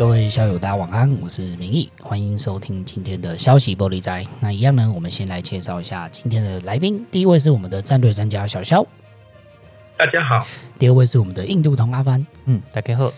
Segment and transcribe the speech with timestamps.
[0.00, 4.24] 各位校友，大家晚安，我是明义，欢迎收听今天的消息玻璃斋。
[4.40, 7.04] 那一样呢，我们先来介绍一下今天的来宾。
[7.10, 8.82] 第一位是我们的战略专家小肖，
[9.98, 10.46] 大家好。
[10.78, 13.12] 第二位是我们的印度同阿帆，嗯，大家好。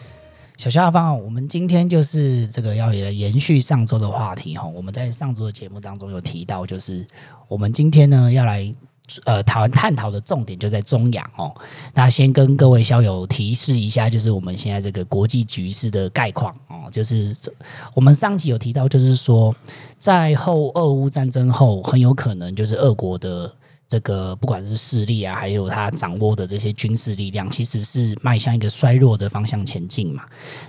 [0.56, 4.66] 小肖阿帆啊，我们今天就是这个要来延续上周的话题哈。
[4.66, 7.06] 我们在上周的节目当中有提到，就是
[7.46, 8.74] 我们今天呢要来。
[9.24, 11.52] 呃，讨论探讨的重点就在中亚哦。
[11.94, 16.90] 那先跟各位校友提示一下，就是我们现在这个国际局势的概况哦。
[16.90, 17.34] 就是
[17.94, 19.54] 我们上期有提到，就是说
[19.98, 23.50] 在后俄乌战争后，很有可能就是俄国的
[23.88, 30.24] 这个不管是势力啊，还有他掌握的这些军事力量，其实是迈向一个衰弱的方向前进嘛。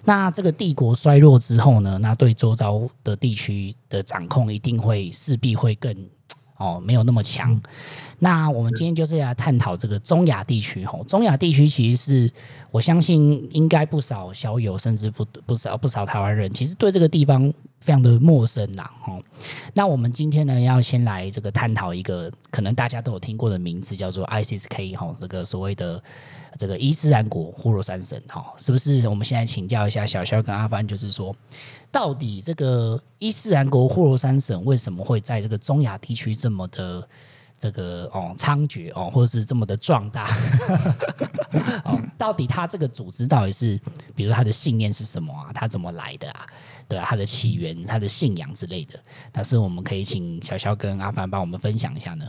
[0.05, 5.93] 那这个帝国衰弱之后呢，那对周遭的地区的掌控一定会势必会更。
[6.57, 7.59] 哦，没有那么强。
[8.19, 10.85] 那我们今天就是要探讨这个中亚地区。
[10.85, 12.31] 哦，中亚地区其实是
[12.71, 18.89] 我相信应该不少小友，甚至不不少不少台湾人，其实对这个地方非常的陌生啦。
[19.05, 19.21] 哦，
[19.73, 24.95] 那我们今天呢，要先来这个探讨一个可能大家都有听过的名字，叫做 ISIS-K。
[24.95, 26.01] 吼，这个所谓的
[26.57, 28.17] 这个伊斯兰国呼罗珊省。
[28.29, 29.05] 哈，是不是？
[29.09, 31.35] 我们现在请教一下小肖跟阿帆，就是说。
[31.93, 37.07] 到底这个伊斯兰国霍罗山省为什么会在这个中亚地区这么的
[37.55, 40.25] 这个哦猖獗哦，或者是这么的壮大？
[41.85, 43.79] 哦，到底他这个组织到底是，
[44.15, 45.53] 比如他的信念是什么啊？
[45.53, 46.47] 他怎么来的啊？
[46.89, 48.99] 对啊，他的起源、他的信仰之类的，
[49.31, 52.25] 但是我们可以请小肖跟阿凡帮我们分享一下呢？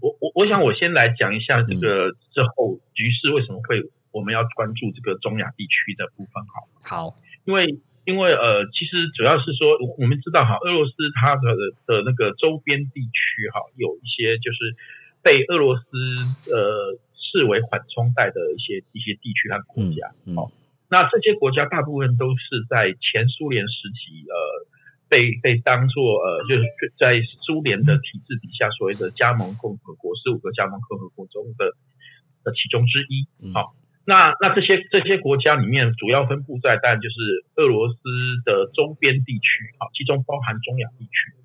[0.00, 6.44] 我我我想我先来讲一下这个之后局势为什么会我们要关注这个中亚地区的部分。
[6.46, 7.76] 好，好，因为。
[8.08, 11.52] 因为呃，其实主要是说，我们知道哈，俄罗斯它的
[11.84, 14.72] 的那个周边地区哈，有一些就是
[15.20, 15.84] 被俄罗斯
[16.48, 20.08] 呃视为缓冲带的一些一些地区和国家。
[20.32, 20.52] 好、嗯嗯，
[20.88, 24.34] 那这些国家大部分都是在前苏联时期呃
[25.12, 26.64] 被被当做呃就是
[26.96, 31.76] 在苏联的体制底下所谓的加盟共和国，十五个加盟共和国中的
[32.40, 33.28] 的其中之一。
[33.52, 33.76] 好。
[34.08, 38.00] 那那这些这些国家里面主要分布在，当然就是俄罗斯
[38.42, 41.36] 的周边地区啊，其中包含中亚地区。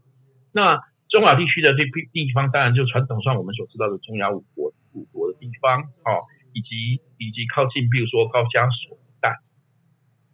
[0.54, 0.80] 那
[1.10, 6.24] 中亚地区的这地地方，当然就传统上我们所知道的中亚五国五国的地方啊，
[6.56, 9.36] 以及以及靠近，比如说高加索一带。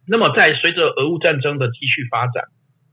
[0.06, 2.44] 那么在随着俄乌战争的继续发展，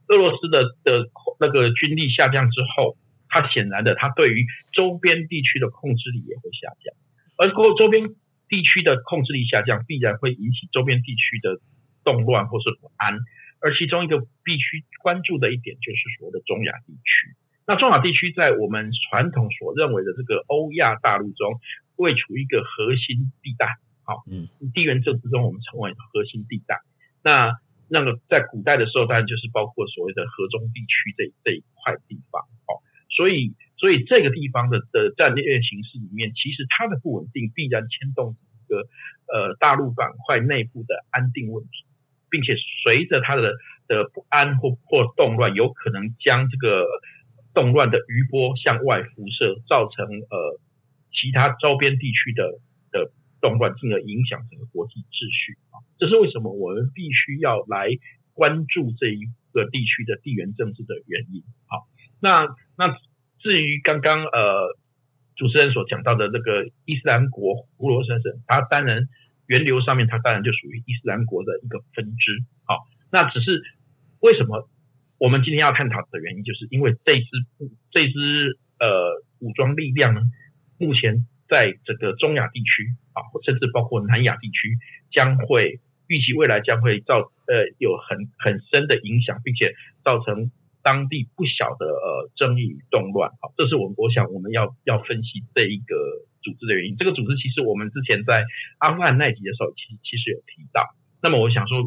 [0.09, 2.97] 俄罗斯的的那个军力下降之后，
[3.29, 6.97] 它显然的，它对于周边地区的控制力也会下降，
[7.37, 8.17] 而过周边。
[8.49, 11.59] 地区的控制力下降，必然会引起周边地区的
[12.03, 13.19] 动乱或是不安。
[13.59, 17.35] 而其中一个必须关注的一点，就是所谓的中亚地区。
[17.65, 21.59] 那中亚地区在我们传统所认为的这个欧亚大陆中，
[21.97, 23.77] 位处一个核心地带。
[24.03, 26.79] 好，嗯，地缘政治中我们称为核心地带。
[27.23, 27.51] 那
[27.89, 32.43] 那个在古代的时候，当然就是包括所谓的河中地区这这一块地方。
[32.65, 33.53] 好，所以。
[33.77, 38.89] 所以这个地方的的战略形势里面，其实它的不稳定必然牵动一个
[39.31, 41.85] 呃大陆板块内部的安定问题，
[42.31, 43.53] 并且随着它的
[43.87, 46.87] 的不安或或动乱，有可能将这个
[47.53, 50.59] 动乱的余波向外辐射，造成呃
[51.13, 52.57] 其他周边地区的
[52.91, 53.11] 的
[53.41, 55.85] 动乱，进而影响整个国际秩序啊。
[55.99, 57.89] 这是为什么我们必须要来
[58.33, 61.43] 关注这一个地区的地缘政治的原因。
[61.67, 61.85] 好，
[62.19, 62.97] 那那。
[63.39, 64.75] 至于刚刚呃
[65.35, 69.03] 主持人所讲到的这个伊斯兰国胡罗珊省，它当然
[69.45, 72.43] 源流上面它当然就属于伊斯兰国的一个分支。
[72.65, 72.79] 好，
[73.11, 73.61] 那只是
[74.19, 74.67] 为什么
[75.19, 77.27] 我们今天要探讨的原因，就是因为这支
[77.91, 80.21] 这支呃武装力量呢，
[80.79, 84.75] 目前在这个中亚地区啊，甚至包括南亚地区，
[85.11, 89.73] 将会预期未来将会造呃有很很深的影响，并且
[90.03, 90.51] 造成。
[90.87, 95.99] 当地不小的呃争议与动乱，好，这是我们我想我们要要分析这一个
[96.39, 96.95] 组织的原因。
[96.95, 98.45] 这个组织其实我们之前在
[98.79, 100.87] 阿富汗那集的时候，其实其实有提到。
[101.21, 101.83] 那么我想说，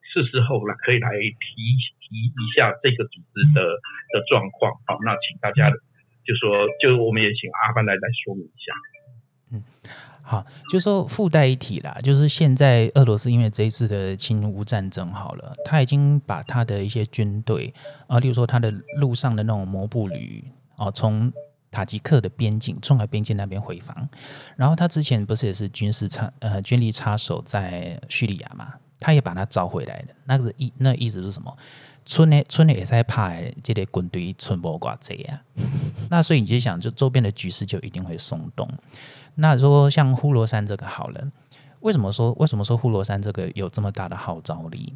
[0.00, 1.36] 是时候了，可以来提
[2.00, 3.60] 提一下这个组织的
[4.16, 4.80] 的状况。
[4.88, 5.68] 好，那请大家
[6.24, 8.72] 就说，就我们也请阿凡来来说明一下。
[9.50, 9.62] 嗯。
[10.20, 17.72] 好，就说附带一提啦，就是现在俄罗斯因为这一次的侵乌战争，好了，他已经把他的一些军队
[18.06, 20.44] 啊，例如说他的路上的那种摩步旅
[20.76, 21.32] 哦，从
[21.70, 24.06] 塔吉克的边境、中海边境那边回防，
[24.54, 30.14] 然后他之前不是也是军事插呃军力插手在叙利亚嘛，他也把他找回来了。
[30.26, 31.56] 那个意那意思是什么？
[32.04, 35.40] 村内村内也在怕这类军队村不寡贼啊，
[36.10, 38.68] 那所以你就想，就周边的局势就一定会松动。
[39.40, 41.30] 那说像呼罗珊这个好了，
[41.80, 44.94] 为什么说为什么说呼罗珊这个有这么大的号召力？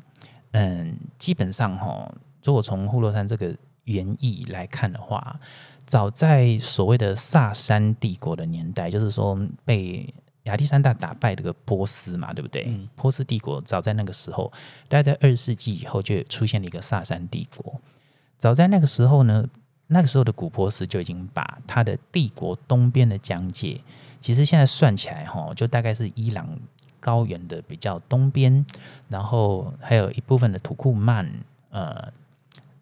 [0.50, 2.12] 嗯，基本上哈，
[2.42, 3.54] 如果从呼罗珊这个
[3.84, 5.38] 原意来看的话，
[5.86, 10.12] 早在所谓的萨珊帝国的年代，就是说被
[10.42, 12.64] 亚历山大打败这个波斯嘛，对不对？
[12.66, 14.52] 嗯、波斯帝国早在那个时候，
[14.88, 17.80] 大概在二十世纪以后就出现了一个萨珊帝国。
[18.36, 19.46] 早在那个时候呢，
[19.86, 23.80] 那个时候的古波斯就已经把他的帝国东边的疆界，
[24.22, 26.48] 其实现在算起来哈，就大概是伊朗
[27.00, 28.64] 高原的比较东边，
[29.08, 31.28] 然后还有一部分的土库曼，
[31.70, 32.12] 呃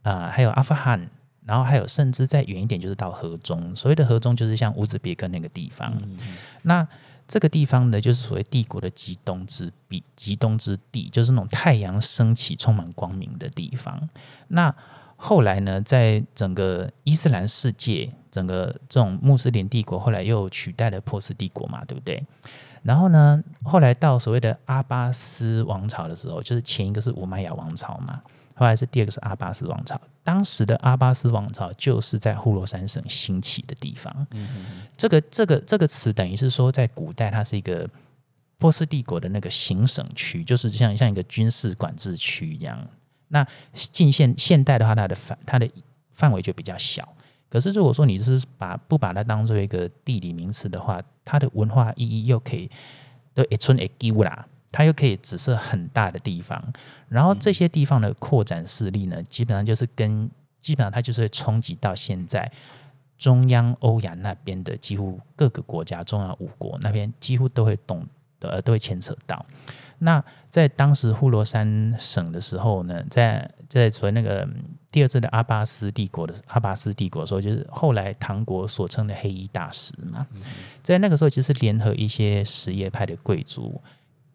[0.02, 1.08] 呃，还有阿富汗，
[1.46, 3.75] 然后还有甚至再远一点就是到河中。
[3.75, 5.90] 所谓的河中就是像乌兹别克那个地方。
[6.62, 6.87] 那
[7.26, 14.08] 这个地方呢，就是所谓帝国的极东之壁、极东之地，就是那种太阳升起、充满光明的地方。
[14.48, 14.75] 那
[15.22, 22.25] 后来呢，在整个伊斯兰世界，整个这种穆斯林帝国后来又取代了波斯帝国嘛，对不对？
[22.82, 28.22] 然后呢，后来到所谓的阿巴斯王朝的时候，就是前一个是乌玛雅王朝嘛，
[28.55, 30.00] 后来是第二个是阿巴斯王朝。
[30.25, 34.26] 当时的阿巴斯王朝就是在呼罗珊省兴起的地方。
[34.31, 34.49] 嗯。
[34.96, 37.87] 这个这个这个词等于是说，在古代它是一个
[38.56, 42.88] 波斯帝国的那个行省区，就是像像一个军事管制区一样。
[43.30, 45.68] 那近现现代的话，它的范它的
[46.12, 47.08] 范围就比较小。
[47.48, 52.70] 可是如果说你是把不把它当做一个地理名词的话，它的文化意义又可以
[53.34, 56.72] 都一寸一丢啦，它又可以只是很大的地方。
[57.08, 60.30] 然后这些地方的扩展势力呢，基本上就是跟
[60.60, 62.50] 基本上它就是会冲击到现在
[63.18, 68.06] 中央欧亚那边的几乎各个国家，中央五国那边几乎都会动
[68.40, 69.44] 呃都会牵扯到。
[70.00, 74.49] 那在当时呼罗珊省的时候呢，在在所谓那个
[74.91, 80.26] 第二次的阿巴斯帝国的阿巴斯帝国的时候，就是后来唐国所称的黑衣大食嘛，
[80.82, 83.81] 在那个时候其实联合一些什叶派的贵族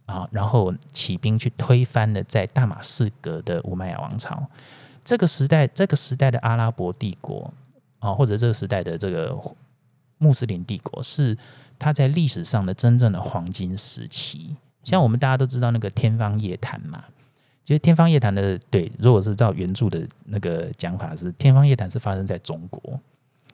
[0.06, 4.48] 啊，然后起兵去推翻了在大马士革的乌麦亚王朝。
[5.04, 7.52] 这个时代，这个时代的阿拉伯帝国
[8.00, 9.36] 啊，或者这个时代的这个
[10.20, 11.36] 穆斯林帝国，是
[11.80, 14.56] 它在历史上的真正的黄金时期。
[14.86, 17.04] 像我们大家都知道那个天方夜谭嘛，
[17.64, 23.00] 其实天方夜谭的对，如果是照原著的那个讲法是天方夜谭是发生在中国，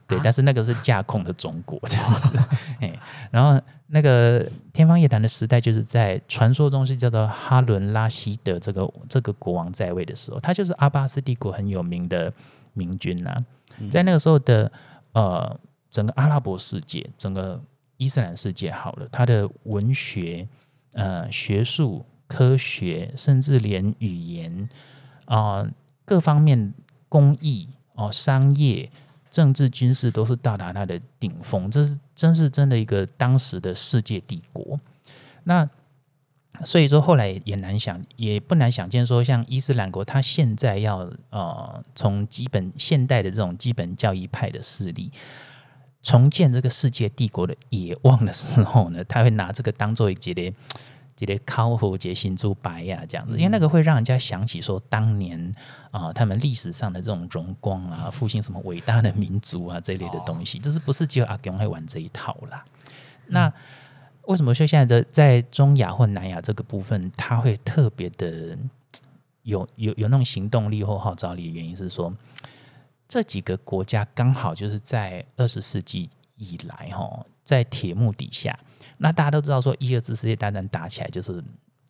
[0.06, 2.38] 对，但是那个是架空的中国 这样子，
[2.82, 3.00] 哎，
[3.32, 3.58] 然后
[3.88, 12.32] 那个天方夜谭的时代就是在传说中是叫做哈伦拉希德这个这个国王在位的时候，他就是阿巴斯帝国很有名的
[12.74, 13.34] 明君呐，
[13.90, 14.70] 在那个时候的
[15.14, 15.58] 呃
[15.90, 17.62] 整个阿拉伯世界，整个
[17.96, 20.46] 伊斯兰世界好了，他的文学。
[20.94, 24.70] 呃，学术、科学，甚至连语言
[25.26, 25.66] 啊、
[26.04, 26.74] 各方面
[27.08, 28.90] 工艺哦、商业、
[29.30, 31.72] 政治、军事都是到达它的顶峰。
[31.72, 34.78] 这是真是真的一个当时的世界帝国。
[35.44, 35.68] 那
[36.64, 45.10] 所以说，后来也难想，也不难想见，说像伊斯兰国，它现在要呃，从基本现代的这种基本教义派的势力。
[46.02, 50.54] 重建这个世界帝国的野望的时候呢，他会拿这个当做一节的
[51.16, 55.40] 节的考核节新珠白呀这样子，因为那个会让人家想起说当年
[55.92, 62.66] 啊、呃，他们历史上的这种荣光啊，复兴什么伟大的民族啊这类的东西，就是不是只有阿公会玩这一套啦。
[63.28, 63.54] 那
[64.26, 68.58] 为什么说现在的在中亚或南亚这个部分，他会特别的
[69.44, 72.12] 有有有那种行动力或号召力的原因是说，
[73.12, 78.58] 这几个国家刚好就是在二十世纪以来，哈，在铁幕底下。
[79.00, 81.44] 那大家都知道，说一二次世界大战打起来，就是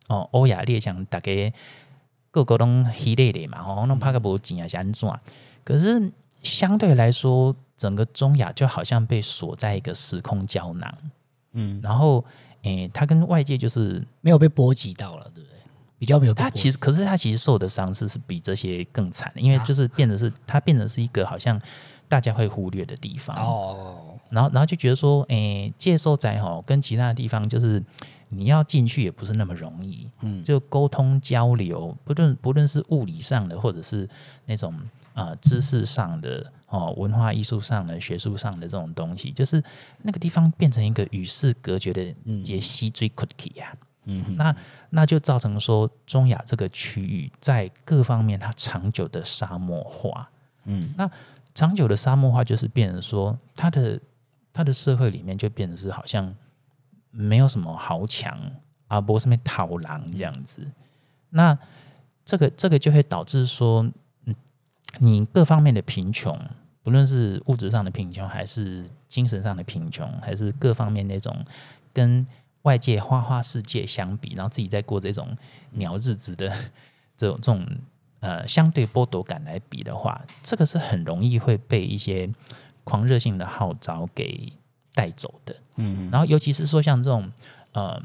[0.08, 1.52] 哦，欧亚列强大概
[2.32, 5.08] 各国都黑累累嘛，哦，弄帕克博金啊，安怎？
[5.62, 6.10] 可是
[6.42, 10.92] 相对来说，整个中亚就好像被锁在一个时空胶囊，
[11.52, 12.24] 嗯，然后
[12.62, 15.60] 诶，它跟外界就是没有被波及到了，对不对？
[16.02, 21.56] 比较没有，他其实，可是他其实受的伤势是比这些更惨的，因为就是变得是，他变得是一个好像
[22.08, 23.36] 大家会忽略的地方。
[23.36, 24.18] 哦。
[24.28, 27.80] 然后，然后就觉得说，诶，介寿仔哈，跟其他的地方就是
[28.30, 34.08] 你要进去也不是那么容易，嗯，就沟通交流，不论不论是物理上的，或者是
[34.46, 34.74] 那种
[35.14, 39.62] 呃知识上的哦，文化艺术上的、学术上的这种东西，就是
[39.98, 43.72] 那个地方变成一个与世隔绝的杰西追库奇呀。
[44.04, 44.54] 嗯，那
[44.90, 50.28] 那就造成说中亚这个区域在各方面它长久的沙漠化。
[50.64, 51.08] 嗯，那
[51.54, 54.00] 长久的沙漠化就是变成说它的
[54.52, 56.34] 它的社会里面就变成是好像
[57.10, 58.36] 没有什么豪强
[58.88, 60.66] 啊，不是什么讨狼这样子。
[61.30, 61.56] 那
[62.24, 63.88] 这个这个就会导致说，
[64.24, 64.34] 嗯，
[64.98, 66.38] 你各方面的贫穷，
[66.82, 71.36] 不论是物质上的贫穷，还是精神上的贫穷，还是各方面那种
[71.92, 72.26] 跟
[72.62, 75.36] 外界花花世界相比，然后自己在过这种
[75.72, 76.48] 鸟日子的
[77.16, 77.66] 这 这种这种
[78.20, 82.30] 呃相对剥夺感来比的话，这个是很容易会被一些
[82.84, 84.52] 狂热性的号召给
[84.94, 85.56] 带走的。
[85.76, 87.30] 嗯，然后尤其是说像这种
[87.72, 88.00] 呃，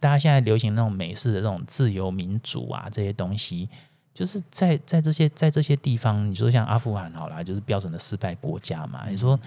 [0.00, 3.68] 大家现在流行那种美式的这种自由民主啊这些东西，
[4.14, 9.38] 就是在在这些在这些地方，你说像阿富汗好啦，就是标准的失败国家嘛，你说。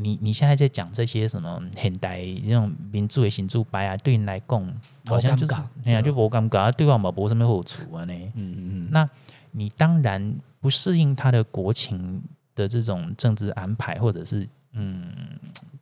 [0.00, 5.54] 你你现在在讲这些什么现代这种民主的新主牌啊，对你来讲好像就是
[5.84, 8.14] 哎呀，就我感觉对我嘛没什么好处啊呢。
[8.34, 8.88] 嗯嗯嗯。
[8.90, 9.08] 那
[9.52, 12.22] 你当然不适应他的国情
[12.54, 15.12] 的这种政治安排，或者是嗯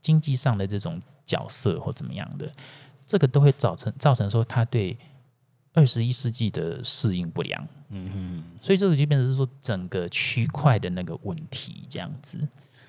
[0.01, 2.51] 经济上的这种角色或怎么样的，
[3.07, 4.97] 这个都会造成造成说他对
[5.75, 7.69] 二十一世纪的适应不良。
[7.91, 8.45] 嗯嗯。
[8.61, 12.39] 所以这个就变成是说整个区块的那个问题这样子。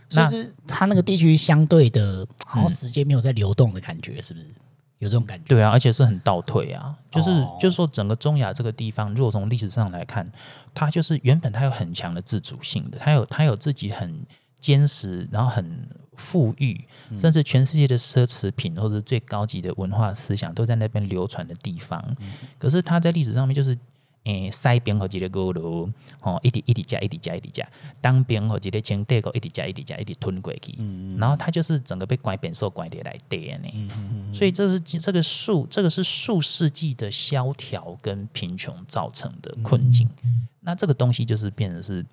[0.09, 4.47] 就是它那个地区相对的，好像时间没有在流动的感觉，是不是
[4.97, 5.45] 有这种感觉？
[5.47, 6.95] 对啊，而且是很倒退啊。
[7.11, 10.27] 就是就是说，整个中亚这个地方，如果从历史上来看，
[10.73, 14.25] 它就是原本它有很强的自主性的，它有它有自己很
[14.59, 16.87] 坚实，然后很富裕，
[17.17, 22.03] 甚至全世界的奢侈品或者最高级的文化思想都在那边流传的地方。
[22.57, 23.77] 可是它在历史上面就是。
[24.25, 27.67] 诶，西边和一个高楼，吼，一直一直加，一直加，一直加。
[28.01, 30.75] 当边和一个清帝国，一直加，一直加，一直吞过去。
[30.77, 31.17] 嗯嗯。
[31.17, 33.69] 然后它就是整个被拐扁受拐点来跌呢。
[33.73, 34.33] 嗯嗯。
[34.35, 40.07] 所以这是这个数，这个是数世纪的萧条跟贫穷造成的困境。
[40.23, 40.47] 嗯。
[40.59, 42.05] 那这个东西就是变成是，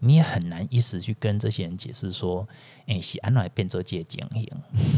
[0.00, 2.48] 你也很难一时去跟这些人解释说，
[2.86, 4.48] 诶，是安怎变做这情形。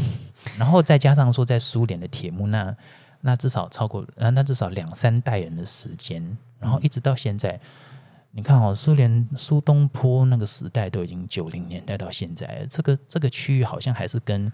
[0.57, 2.75] 然后再加上说，在苏联的铁幕那。
[3.25, 7.59] 那至少超过，啊，那至少两三代人的时间，然后一直到现在，嗯、
[8.31, 14.51] 你看哦，苏联苏东坡那个时代都已经九零年代到现在，这个这个区域好像还是跟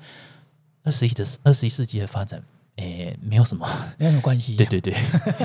[0.83, 2.41] 二十一的二十一世纪的发展，
[2.77, 4.55] 诶，没有什么没有什么关系。
[4.55, 4.93] 对对对，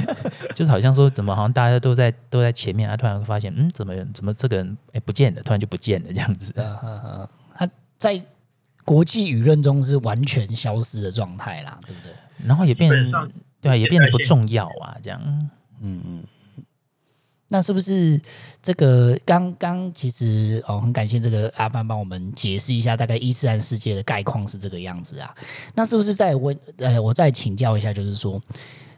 [0.57, 6.59] 就是好像说，怎么好像大家都在都在前面，啊，突然会发现，嗯，怎么怎么这个人诶不见了，突然就不见了这样子。
[6.61, 7.31] 啊啊啊！
[7.55, 7.69] 他
[7.99, 8.21] 在
[8.85, 12.13] 国际舆论中是完全消失的状态啦，对不对？
[12.47, 12.91] 然后也变，
[13.61, 15.21] 对啊，也变得不重要啊，这样，
[15.81, 16.25] 嗯嗯，
[17.49, 18.21] 那是不是
[18.63, 25.33] 这个刚刚其实哦，很感谢这个阿帆帮我们解释一下大概伊斯兰世界的概况是这个样子啊？
[25.75, 28.41] 那是不是再问呃，我再请教一下，就是说，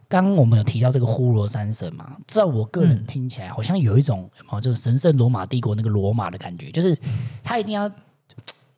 [0.09, 2.17] 刚我们有提到这个呼罗珊省嘛？
[2.26, 6.97] 在我个人听起来，好像有一种哦，就是神圣罗马帝国那个罗马的感觉，就是
[7.43, 7.91] 他一定要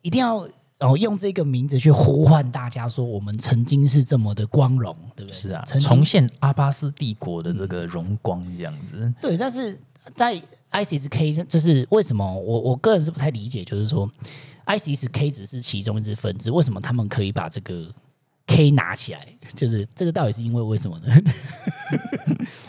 [0.01, 0.47] 一定要。
[0.79, 5.35] 然后用这个名字去呼唤大家，说我们曾经是这么的光荣，对不对？
[5.35, 8.95] 是啊，重现阿巴斯帝国的这个荣光这样子。
[8.95, 9.77] 嗯、对，但是
[10.15, 14.09] 在 ISIS-K，就是为什么我我个人是不太理解，就是说
[14.67, 17.93] ISIS-K 只是其中一支分支，为什么他们可以把这个
[18.47, 19.27] K 拿起来？
[19.53, 21.13] 就是这个到底是因为为什么呢？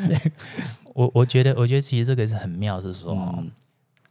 [0.08, 0.20] 对
[0.94, 3.12] 我我觉得，我觉得其实这个是很妙，是说。
[3.14, 3.48] 嗯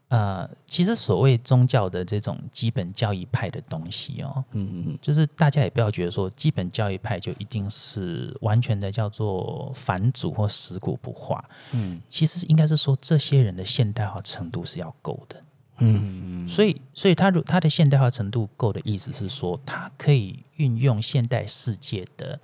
[0.10, 15.36] 呃，其实所谓宗教的这种基本教义派的东西哦，嗯嗯嗯，就是大家也不要觉得说基本教义派就一定是完全的叫做反祖或死古不化，嗯，其实应该是说这些人的现代化程度是要够的，
[15.78, 22.40] 嗯嗯嗯，所以所以他如他的现代化程度够的意思是说，他可以运用现代世界的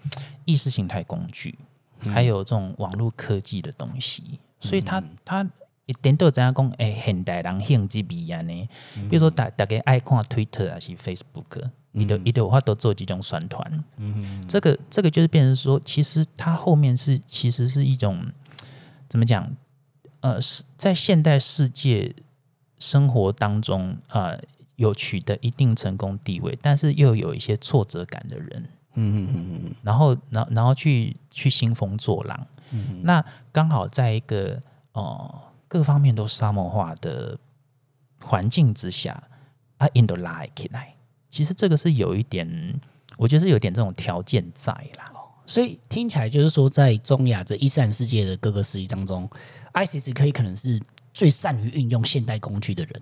[0.46, 1.58] 意识形态工具，
[2.02, 5.50] 还有这种网络科技的东西，所以他他。
[5.86, 6.68] 一点都怎样讲？
[6.78, 8.70] 哎，现代人性之美啊呢？
[9.08, 13.84] 比如说，大大家爱看 Twitter 还是 Facebook，你都你都有话都做几种宣传。
[13.98, 18.26] 嗯，这个这个就是变成说，其实它后面是其实是一种
[19.08, 19.56] 怎么讲？
[20.22, 22.16] 呃，是在现代世界
[22.80, 24.42] 生活当中啊、呃，
[24.78, 28.70] 有取得一定成功地位，但是又有一些挫折感的人。
[28.96, 32.48] 嗯嗯嗯，然后，然后，然后去去兴风作浪。
[32.72, 34.60] 嗯，那刚好在一个
[34.94, 35.30] 哦。
[35.32, 35.42] 呃
[35.76, 37.38] 各方面都沙漠化的
[38.24, 39.22] 环境之下，
[39.76, 40.96] 啊，印度拉起来，
[41.30, 42.48] 其实这个是有一点，
[43.18, 45.12] 我觉得是有点这种条件在啦。
[45.46, 49.30] 所以听起来就是说，在中亚这伊斯兰世界的各个世纪当中
[49.74, 50.82] ，ISIS 可以可能是
[51.14, 53.02] 最善于运用现代工具的人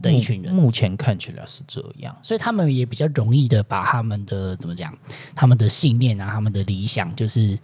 [0.00, 0.54] 的一群人。
[0.54, 4.96] 目前看起来是这样，所以他们也比较容易的把他们的怎么讲，
[5.34, 7.58] 他们的信念啊，他们的理想，就是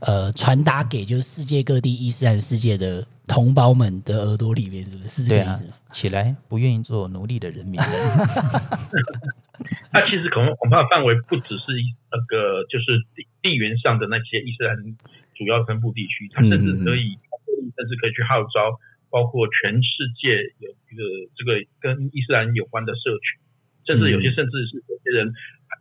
[0.00, 3.06] 呃，传达给就是世界各地伊斯兰世界的。
[3.28, 5.08] 同胞们的耳朵里面，是不是？
[5.10, 5.66] 是这个意思？
[5.66, 7.78] 啊、起来，不愿意做奴隶的人民。
[9.92, 11.76] 那其实恐恐怕范围不只是
[12.10, 14.96] 那个，就是地地缘上的那些伊斯兰
[15.36, 21.02] 主要分布地区，它甚至可以，嗯、甚至可以去号召包括全世界有一个
[21.36, 23.40] 这个跟伊斯兰有关的社群，
[23.86, 25.32] 甚至有些甚至是有些人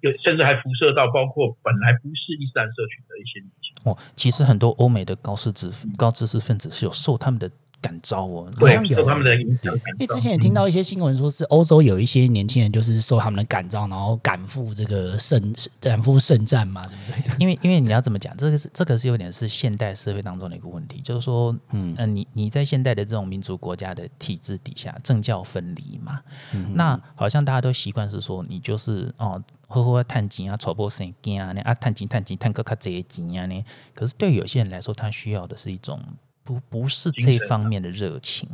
[0.01, 3.91] 有甚至还辐射到包括本来不是伊斯兰社群的一些女性。
[3.91, 7.51] 哦，其实很多欧美的高知识高知识分子是有受他们的。
[7.79, 9.74] 感召哦，好像有他们的影响。
[9.74, 17.36] 因为之前也听到一些新闻，说是欧洲有一些年轻人就是受他们的感召，然后赶赴这个圣赶赴圣战嘛，对不对？
[17.39, 26.22] 因为因为你要怎么讲，这个是这个是有点是现代社会当中的一个问题，就是说，嗯、呃、你你在现代的这种民族国家的体制底下，政教分离嘛，
[26.53, 33.63] 嗯、那好像大家都习惯是说，你就是哦，好好探钱啊，传播圣经啊，啊，探钱探钱探个卡这些钱啊呢。
[33.93, 36.01] 可是对有些人来说，他需要的是一种。
[36.48, 38.48] 不不是这方面的热情，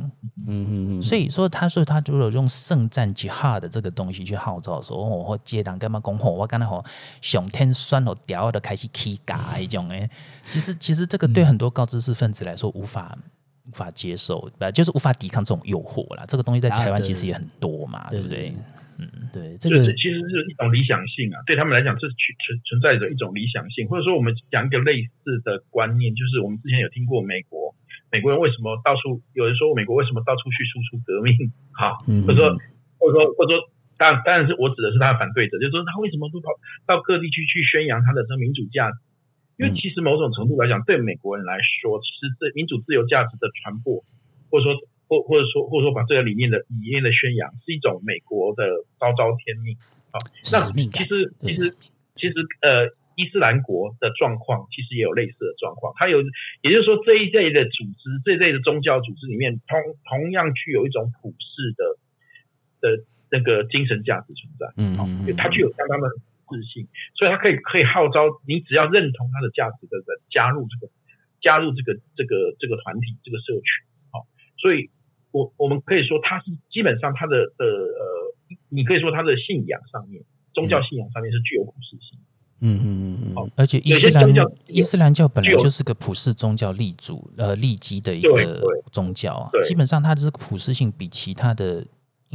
[0.48, 6.84] 嗯嗯嗯，所以说他说他如果用圣战 Jihad 的这个东西去号召的时候，我或接档干嘛讲吼，我刚才吼
[7.20, 10.10] 上天酸了屌的开始起嘎一种诶，
[10.44, 13.16] 其实其实这个对很多高知识分子来说无法
[13.68, 16.24] 无法接受，就是无法抵抗这种诱惑啦。
[16.26, 18.52] 这个东西在台湾其实也很多嘛，对不对？
[18.98, 27.63] 嗯，对，这个其实是一种理想性啊，对他们来讲，这是存存在着一种理想性，或者说我们讲一个类似的观念，就是我们之前有听过美国。
[28.14, 31.34] 美国人为什么到处有人说美国为什么到处去输出革命？
[31.74, 32.54] 好，或者说
[33.02, 33.66] 或者说或者说，
[33.98, 36.54] 当然当然是我指的是他的反对者，就是说他为什么都跑
[36.86, 39.02] 到各地去去宣扬他的这民主价值？
[39.58, 44.06] 因为其实某种程度来讲，对美国人来说，其实这民主自由价值的传播，
[44.46, 44.78] 或者说
[45.10, 48.62] 或或者说或者说把这个理念的理念的宣扬，是一种美国的
[49.02, 49.74] 昭昭天命。
[50.14, 50.22] 好，
[50.54, 51.74] 那其实其实
[52.14, 52.94] 其实呃。
[53.16, 56.22] 伊斯兰国的状况其实也有类似的状况，它有，
[56.62, 61.82] 也就是说这一类的组织，这一类的宗教组织里面，同同样具有一种普世的
[62.80, 66.08] 的那个精神价值存在，嗯嗯，它具有相当的
[66.48, 70.92] 自信，所以它可以可以号召你只要认同它的价值的人加入这个
[71.40, 73.62] 加入这个这个这个团体这个社群，
[74.10, 74.26] 好，
[74.58, 74.90] 所以
[75.30, 78.34] 我我们可以说它是基本上它的的呃，
[78.68, 82.18] 你可以说它的信仰上面，宗教信仰上面是具有普世性。
[82.18, 82.33] 嗯
[82.66, 84.34] 嗯嗯嗯，而且伊斯兰
[84.66, 91.84] 伊斯兰教本来就是个普世宗教立足呃立基的一个宗教啊，基本上它的这个普世性比其他的，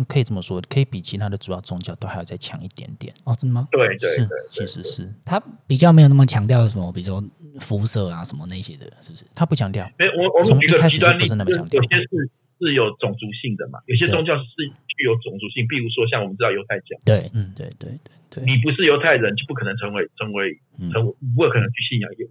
[0.07, 3.11] 可以这么说，可以比其他的主要宗教都还要再强一点点。
[3.23, 3.67] 哦，真的吗？
[3.71, 7.23] 对对是，其实是它比较没有那么强调什么，比如说
[7.59, 9.25] 肤色啊什么那些的，是不是？
[9.33, 14.45] 它不强调，哎，我我从一开始就不是那么强调，有些是是有种族性的嘛，有些宗教是
[14.87, 18.13] 具有种族性，比如说像我们知道犹太教，对，嗯，对对对。
[18.45, 20.59] 你不是犹太人，就不可能成为成为
[20.91, 22.27] 成为，不可能去信仰犹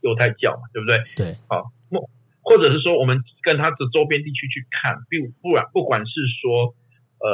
[0.00, 1.02] 犹太教嘛，对不对？
[1.16, 2.08] 对，好，或
[2.42, 6.74] 或者是说，我们跟他的周边地区去看，不不然不管是说
[7.18, 7.28] 呃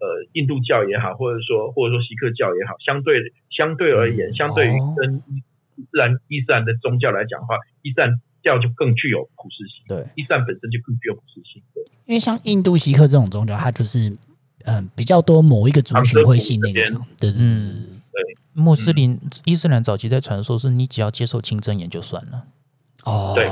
[0.00, 5.22] 呃印度教也好，或者说或者说锡克教也好，相对相对而言，相对于跟
[5.76, 9.84] 伊斯兰伊斯兰的宗教来讲的话，伊斯兰教就更具有普世性。
[9.88, 11.62] 对，伊斯兰本身就更具有普世性。
[11.74, 14.16] 对，因为像印度锡克这种宗教，它就是。
[14.64, 16.82] 嗯，比较多某一个族群会信那个，
[17.18, 18.36] 对，嗯，对。
[18.52, 22.44] 穆斯林、伊斯兰早期在传说是你只要接受清真言就算了。
[23.04, 23.48] 哦，对，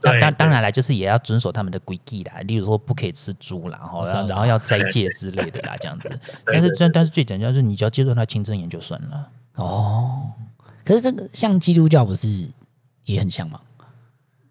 [0.00, 6.08] 当当当然了，就是也要遵守他们的规矩啦，例如说不可以吃猪啦，然后然后要斋戒之类的啦， 这样子。
[6.44, 9.28] 但是但但是最简单是，你只要接受他清真言就算了。
[9.54, 10.30] 哦，
[10.84, 12.48] 可是这个像基督教不是
[13.06, 13.60] 也很像吗？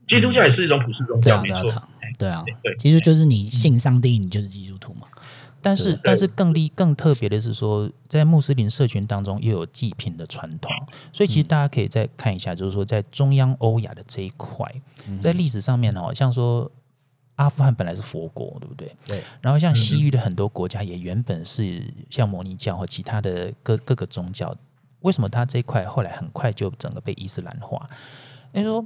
[0.09, 1.87] 基督教也是一种普世宗教，对啊。
[2.17, 2.43] 对啊，
[2.79, 4.74] 其实就是你信上帝，你就是基督。
[5.65, 10.71] 但是，但是更厉、更特别的是说，在穆斯林社群当中又有祭品的传统，
[11.11, 14.71] 所以其实大家可以再看一下，就是说在中央欧亚的这一块，
[15.19, 16.71] 在历史上面哦，像说
[17.37, 18.95] 阿富汗本来是佛国，对不对？
[19.07, 19.23] 对。
[19.41, 24.53] 然后像西域的很多国家也原本是像摩尼教和其他的各各个宗教，
[24.99, 27.89] 为什么它这一块后来很快就整个被伊斯兰化？
[28.51, 28.85] 你说，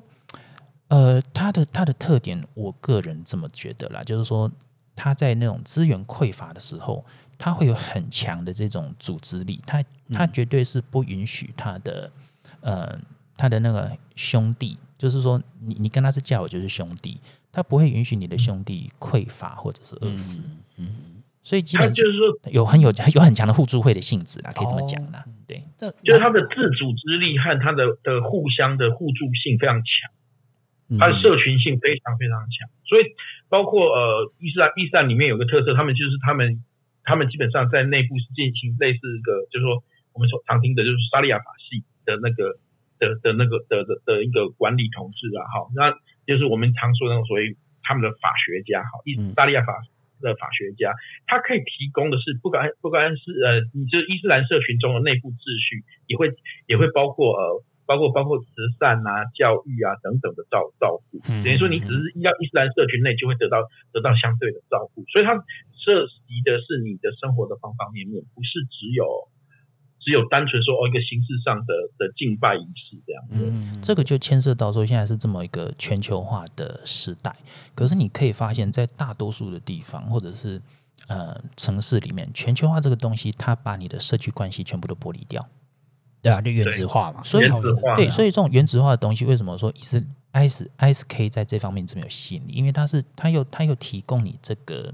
[0.87, 4.49] 呃，它的它的特点，我个人这么觉得啦，就是说。
[4.99, 7.05] 他在那种资源匮乏的时候，
[7.37, 9.81] 他会有很强的这种组织力，他
[10.11, 12.11] 他绝对是不允许他的
[12.59, 12.99] 呃
[13.37, 17.17] 他的那个兄弟，就是说你你跟他是教友就是兄弟，
[17.49, 20.41] 他不会允许你的兄弟匮乏或者是饿死，
[20.75, 20.95] 嗯，嗯，
[21.41, 30.11] 所以基本上就是说有很有有很强的互助会的性质啦，可以这么讲啦，对，这就是他的自组织力和他的的互相的互助性非常强。
[30.97, 33.13] 他的社群性非常非常强，所以
[33.49, 36.63] 包括呃伊斯兰伊斯兰里面有个特色，他们就是他们
[37.03, 39.83] 他们基本上在内部是进行类似一个，就是说
[40.13, 42.57] 我们所常听的就是沙利亚法系的那个
[42.99, 45.91] 的的那个的的的一个管理统治啊，好，那
[46.27, 49.81] 就是我们常说的那种所谓他们的法学家，哈，伊沙利亚法
[50.21, 50.93] 的法学家，
[51.25, 56.31] 他可以提供的是不管不管是呃，你就是伊斯兰社群中的内部秩序，也会
[56.67, 57.63] 也会包括呃。
[57.89, 58.45] 包括包括慈
[58.77, 61.17] 善啊、教育啊等等的照照顾。
[61.41, 65.33] 等于说，你只是要伊斯兰社群内就会得到得到相对的照顾，所以它
[65.73, 69.33] 涉及的是你的生活的方方面面，不是只有。
[70.01, 77.35] 只有单纯说哦，一个形式上的的敬拜仪式这样子，嗯，这个就牵涉到说现在是这么一个全球化的时代。
[77.75, 80.61] 可是你可以发现，在大多数的地方或者是
[81.09, 85.45] 呃城市里面，全球化这个东西，它把你的社区关系全部都剥离掉。
[86.21, 87.23] 对啊，就原子化嘛。
[87.23, 89.99] 所以原子化，对，所以这种原子化的东西，为什么说是
[90.33, 92.53] IS ISK 在这方面这么有吸引力？
[92.53, 94.93] 因为它是它又它又提供你这个。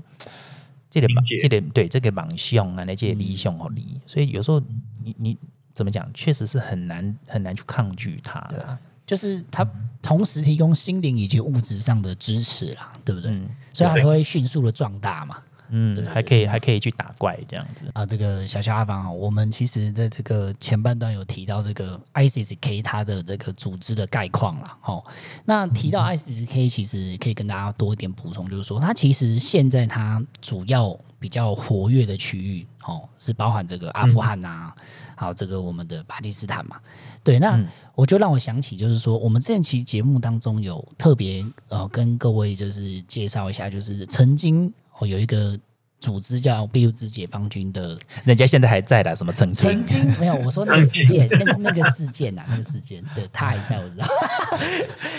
[0.88, 4.61] 这个盲，这个对这个盲想啊，那些理想和理，所以有时候
[5.03, 5.38] 你你
[5.73, 8.63] 怎么讲，确实是很难很难去抗拒它的。
[8.63, 9.67] 啊，就是它
[10.01, 13.29] 同时提供心灵以及物质上的支持啦，对不对？
[13.29, 15.38] 嗯，所以它才会迅速的壮大嘛。
[15.69, 18.06] 嗯，还可以还可以去打怪这样子啊。
[18.06, 24.78] 这个小小阿房啊，我们其实在这个前半段有提到这个 ISIS-K 它的这个组织的概况啦。
[24.84, 25.04] 哦，
[25.45, 34.71] 那提到 ISIS-K，其实可以跟大家多一点补充，就是说它其实现在它主要比较活跃的区域，哦，是包含这个阿富汗啊，
[35.15, 36.78] 还有这个我们的巴基斯坦嘛。
[37.23, 37.60] 对，那
[37.95, 44.71] 我就让我想起，就是说我们这期节目当中有特别呃跟各位就是介绍一下，就是曾经。
[44.99, 45.58] 哦，有一个
[45.99, 49.69] 组织叫第六支解放军的， 人家现在还在的，什么曾经？
[49.69, 54.05] 曾经没有，我说那个 事件，那个那个事件啊， 那个事件，对，他还在，我知道，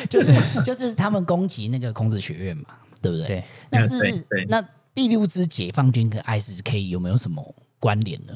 [0.09, 2.65] 就是就是他们攻击那个孔子学院嘛，
[3.03, 3.27] 对不对？
[3.27, 8.35] 对，那是那第六支解放军跟 ISIS-K 有没有什么关联呢？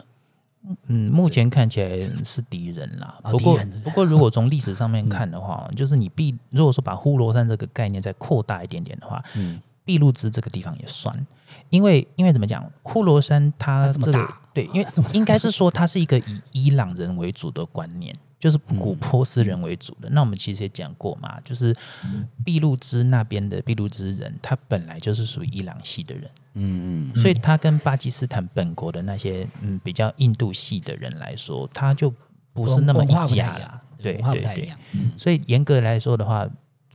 [0.88, 3.18] 嗯，目前看起来是敌人啦。
[3.30, 9.58] 不过不过，如果从历史上面看的话，嗯、就是你必如果说把呼罗山这个概念再扩大一点点的话，嗯。
[9.90, 11.26] 俾路支这个地方也算，
[11.68, 20.08] 因为因为怎么讲，呼罗山它这个对，因为应该是说它是一个以 伊朗人为主的观念，就是古波斯人为主的。
[20.10, 21.74] 那我们其实也讲过嘛，就是
[22.44, 32.14] 俾路兹那边的俾路兹人，他本来就是属于伊朗系的人，嗯嗯，所以他跟巴基斯坦本国的那些嗯比较印度系的人来说，他就
[32.52, 34.72] 不是那么一家了，对对对，
[35.18, 36.48] 所以严格来说的话。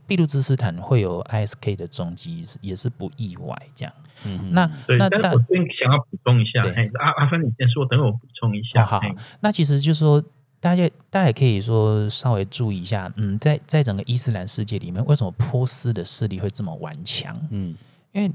[0.06, 3.56] 俾路支斯坦会有 ISK 的踪迹，也是不意外。
[3.74, 3.92] 这样，
[4.24, 6.60] 嗯，那对那但是我先想要补充一下，
[7.00, 8.84] 阿阿芬你先说，等我补充一下。
[8.84, 9.08] 好，好，
[9.40, 10.22] 那其实就是说，
[10.60, 17.36] 大家大家也可以说稍微注意一下，嗯，在在整个伊斯兰世界里面，为什么波斯的势力会这么顽强？
[17.50, 17.74] 嗯，
[18.12, 18.32] 因为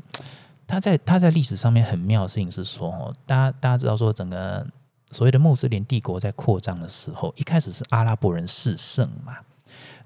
[0.67, 4.65] 他在他在历史上面很妙的事情是说，哦，大家大家知道说，整个
[5.11, 9.37] 所谓的穆斯林帝国在扩张的时候，一开始是阿拉伯人势盛嘛。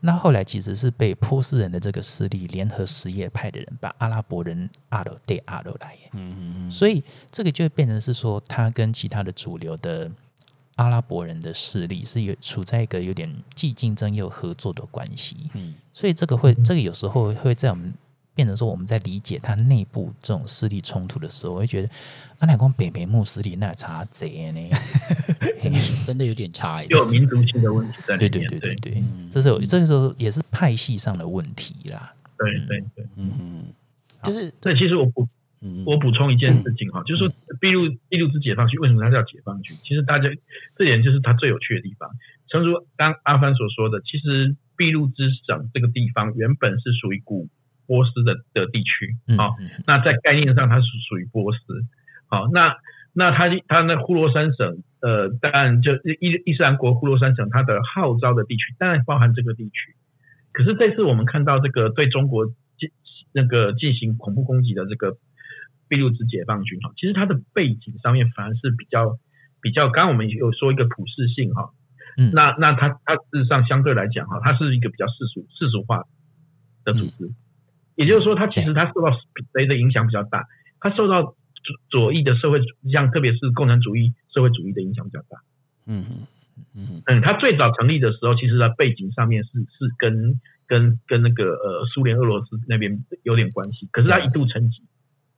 [0.02, 10.12] 那后来其实是被波斯人的这个势力联合什叶派的人把阿拉伯人阿罗对阿罗来，嗯嗯嗯，所以这个就变成是说，他跟其他的主流的
[10.76, 17.94] 阿拉伯人的势力是有处在一个有点既竞争又合作的关系，嗯，所以这个会这个有时候会在我们。
[18.36, 21.89] 变成说我们在理解他内部这种势力冲突的时候，我会觉得
[22.39, 24.69] 阿乃光北北穆斯林那差贼呢，
[25.60, 28.32] 真的真的有点差有民族性的问题在里面。
[28.32, 32.13] 对对对对对，嗯、这是有这个时候也是派系上的问题啦。
[32.38, 33.63] 对对对，嗯嗯，
[34.21, 35.26] 就是那其实我补
[35.86, 39.78] 我补充一件事情哈，嗯、就是说秘鲁秘鲁之解放军为什么它叫解放军？
[39.82, 40.26] 其实大家
[40.78, 42.12] 这点就是它最有趣的地方。
[42.50, 47.48] 诚如刚阿帆所说的，其实俾路支省这个地方原本是属于古。
[47.88, 51.60] 波斯的的地区，好，那在概念上它是属于波斯，
[52.28, 52.76] 好，那
[53.13, 59.95] 那它它那呼罗珊省，呃，当然就伊伊斯兰国呼罗珊省，它的号召的地区当然包含这个地区，
[60.52, 62.91] 可是这次我们看到这个对中国进
[63.32, 65.17] 那个进行恐怖攻击的这个
[65.88, 69.17] 俾路支解放军哈，其实它的背景上面反而是比较
[69.62, 71.69] 比较，刚刚我们有说一个普世性哈，
[72.17, 76.04] 嗯，那那它它事实上相对来讲哈，它是一个比较世俗世俗化
[76.84, 77.32] 的组织。
[77.96, 79.10] 也就是说，它其实它受到
[79.54, 80.48] 谁的影响比较大？
[80.80, 82.60] 它受到左左翼的社会，
[82.92, 85.42] 像特别是共产主义社会主义的影响比较大。
[85.88, 86.06] 嗯
[86.76, 93.88] 嗯嗯，它最早成立的时候，其实它背景上面是是跟跟跟那个呃苏联俄罗斯那边有点关系。
[93.92, 94.82] 可是它一度沉寂。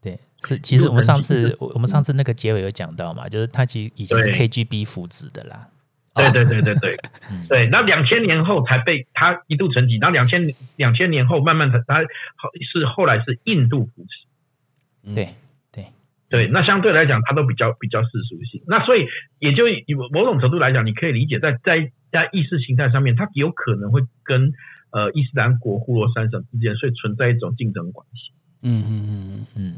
[0.02, 5.70] 对，是其实我们上次我们上次那个结尾有讲到嘛，就是它其实已经是 KGB 扶植的啦。
[6.18, 6.98] 对对对对对，
[7.48, 15.30] 对，那两千年后才被他一度沉寂，然后两千两千年后慢慢的他是后来是印度扶持，对
[15.72, 15.86] 对。
[16.30, 19.08] 对，那相对来讲他都比较比较世俗性，那所以
[19.40, 19.64] 也就
[20.12, 24.52] 某种程度来讲，你可以理解在在在意识形态上面，它有可能会跟
[24.92, 28.34] 呃伊斯兰国呼罗珊省之间，所以存在一种竞争关系。
[28.62, 29.76] 嗯嗯嗯嗯嗯。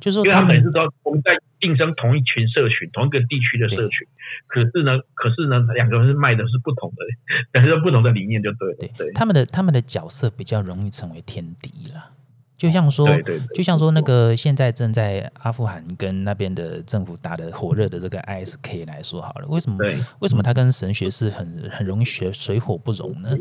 [0.00, 4.06] 就是说他们是说我们在竞争同一群社群，同一个地区的社群，
[4.46, 7.02] 可是呢，可是呢，两个人是卖的是不同的，
[7.52, 8.76] 但是不同的理念就对了。
[8.78, 12.15] 对，对，他们的他们的角色比较容易成为天敌了。
[12.56, 13.06] 就像说，
[13.54, 19.76] 就像说那个现在正在阿富汗跟那边的政府打的火热的这个 ISK 来说好了，为什么？
[20.20, 23.36] 为什么他跟神学是很很容易学水火不容呢？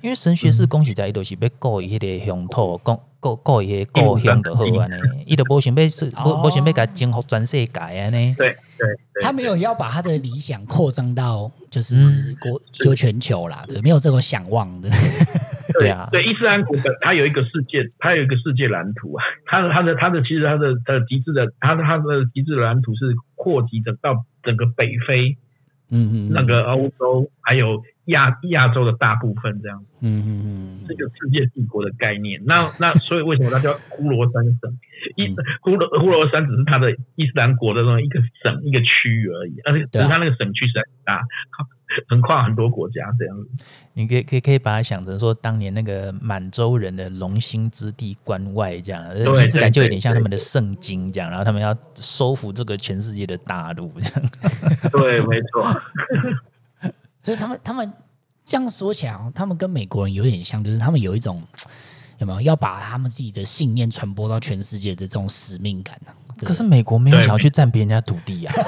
[0.00, 8.34] 因为神学是恭喜在一都是被告一些乡土，告告告一些故乡的好啊呢，伊都不想被是不不想被给征服全世界啊呢。
[8.38, 8.88] 对对，
[9.20, 14.88] 他没有要把他的理想扩张到就是国就全球啦，对，没有这种想望的。
[15.80, 19.24] 对啊，对伊斯兰国的，它有一个世界，它有一个世界蓝图啊。
[19.46, 25.36] 它的它的它的，其实它的它的极致的，它的它的极致的蓝图是扩及的到整个北非，
[25.90, 32.42] 嗯嗯，那个欧洲还有亚亚洲的大部分这样子，嗯嗯嗯，这个世界帝国的概念。
[32.46, 34.78] 那那所以为什么它叫呼罗珊省？
[35.16, 41.22] 伊呼罗呼罗珊只是它的伊斯兰国的那种一个省一个区域而已，而且只是它那个省区实在很大。
[42.08, 54.30] 横跨很多国家这样子，你可以可以可以把它想成说，当年那个满洲人的龙兴之地关外这样，伊斯兰就有点像他们的圣经这样，然后他们要收复这个全世界的大陆这样。
[54.92, 55.82] 对，没错。
[57.22, 57.92] 所以他们他们
[58.44, 61.42] 这样说起来，他们跟美国人有点像，就是他们有一种
[62.18, 66.12] 有没有要把他们自己的信念传播到全世界的这种使命感呢？
[66.42, 68.62] 可是美国没有想要去占别人家土地呀、啊。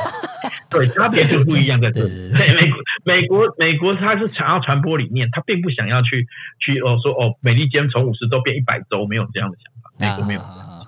[0.73, 2.33] 对，差别就不一样在这里。
[2.33, 6.27] 对， 美国，美国，美国，他是想要传播理念，他并不想要去
[6.59, 9.91] 去哦说哦，美利坚从五十州变一百州，没有这样的想法。
[10.01, 10.41] 美国没有。
[10.41, 10.83] 啊、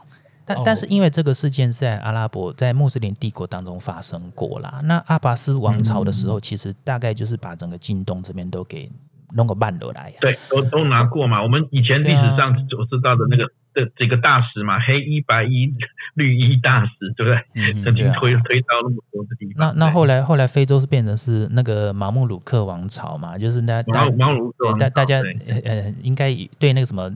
[0.46, 4.80] 但但是因为这个事件是在阿拉伯在穆斯林帝国当中发生过啦。
[4.84, 8.90] 那阿拔斯王朝的时候，其实大概就是把整个近东这边都给
[9.34, 10.12] 弄个半落来。
[10.20, 11.42] 对，都都拿过嘛。
[11.42, 13.44] 我们以前历史上所知道的那个。
[13.74, 15.74] 这几个大使嘛，黑衣、白衣、
[16.14, 17.44] 绿衣大使，对不对？
[17.54, 19.54] 嗯、 曾经推、啊、推到那么多的地方。
[19.74, 25.20] 那那后来后来非洲是变成是那个马穆鲁克王朝嘛，就是那大马鲁克大大家
[25.64, 27.10] 呃应该对那个什么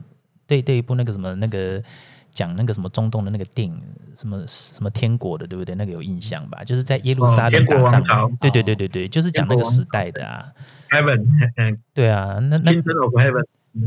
[0.45, 1.81] 对对一部那个什么那个
[2.29, 3.81] 讲那个什么中东的那个电影
[4.13, 5.75] 什么什么天国的对不对？
[5.75, 6.61] 那个有印象吧？
[6.63, 10.45] 就是在耶路撒冷打仗，哦、对对对对对，就是讲那个时代的啊。
[10.89, 12.71] Heaven，嗯，对啊，那那。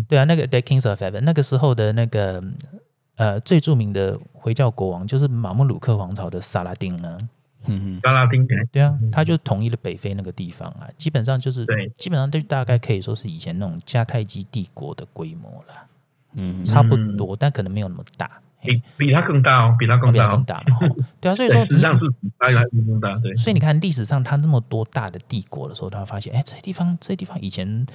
[0.09, 2.42] 对啊，那个 The Kings of Heaven 那个时候的那个
[3.16, 7.18] 呃最著名的回教国王就是马穆鲁克王朝的萨拉丁呢。
[7.68, 15.87] 嗯，萨拉丁对啊，他就统一了北非那个地方啊，基本上就是对，基本上就大概可以说是以前那种迦太基帝国的规模了。
[16.35, 18.28] 嗯，差不多，但可能没有那么大。
[18.61, 20.61] 比比他更大哦，比他更大，更大。
[21.20, 23.16] 对啊，所以说实际上是比他更大。
[23.18, 27.87] 对，所以你看历史上他那么多大的帝国的时候，他会发现，哎，这些地方，这些地方以前。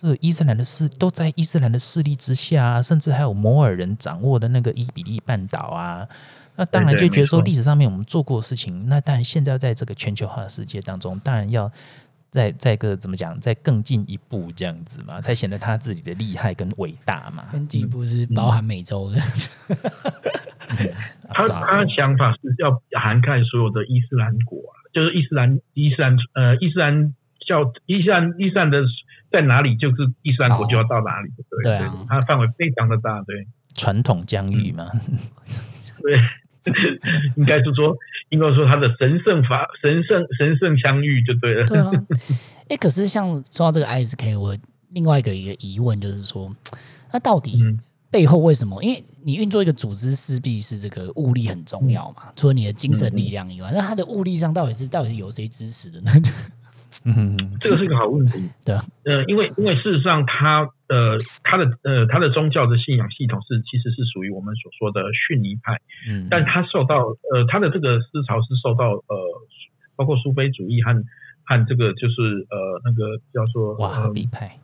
[0.00, 6.06] 这伊斯兰的势都在伊斯兰的势力之下，啊，甚至还有摩尔人掌握的那个伊比利半岛啊。
[6.54, 11.68] 那当然就觉得说，历史上面我们做过的事情，那当然现在在这个全球化的世界当中，当然要
[12.30, 17.46] 再再个怎么讲，再更进一步这样子嘛，才显得他自己的厉害跟伟大嘛。
[17.50, 19.18] 更进一步是包含美洲的。
[21.28, 27.12] 他他的想法是要涵盖所有的伊斯兰国，啊，就是伊斯兰伊斯兰呃伊斯兰
[27.44, 28.78] 教伊斯兰伊斯兰的。
[29.30, 31.30] 在哪里就是伊斯兰国就要到哪里，
[31.62, 33.46] 对对，它的范围非常的大，对。
[33.74, 34.90] 传统疆域嘛，
[36.02, 36.18] 对，
[37.36, 37.96] 应该是说，
[38.30, 41.62] 应该说它的神圣法、神圣神圣疆域就对了。
[41.62, 41.88] 对啊，
[42.68, 44.56] 哎，可是像说到这个 ISK，我
[44.90, 46.50] 另外一个一个疑问就是说，
[47.12, 47.62] 那到底
[48.10, 48.82] 背后为什么？
[48.82, 56.10] 因为你运作一个组织，势必是这个物力很重要嘛，除了你的精神力量以外，那它的物力上到底是到底是由谁支持的呢？
[57.04, 58.48] 嗯，这个是一个好问题。
[58.64, 58.74] 对，
[59.04, 65.80] 呃，因为因为事实上他，他呃，他的呃，他的宗教的信仰系统是其实是属于我们所说的逊尼派。
[66.08, 66.96] 嗯，但他受到
[67.32, 69.16] 呃，他的这个思潮是受到呃，
[69.96, 70.92] 包括苏菲主义和
[71.44, 74.58] 和这个就是呃，那个叫做瓦哈比派，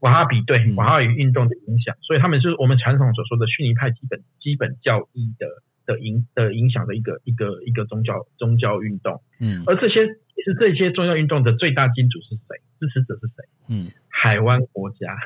[0.00, 5.46] 瓦哈比对瓦哈比运动的影响，所以他们就是我们传统所说的逊尼派基本基本教义的
[5.88, 9.20] 的影的影响的一个一个一个宗教宗教运动。
[9.40, 10.06] 嗯，而这些。
[10.38, 12.62] 其实这些宗教运动的最大金主是谁？
[12.78, 13.44] 支持者是谁？
[13.66, 15.18] 嗯，海湾国家，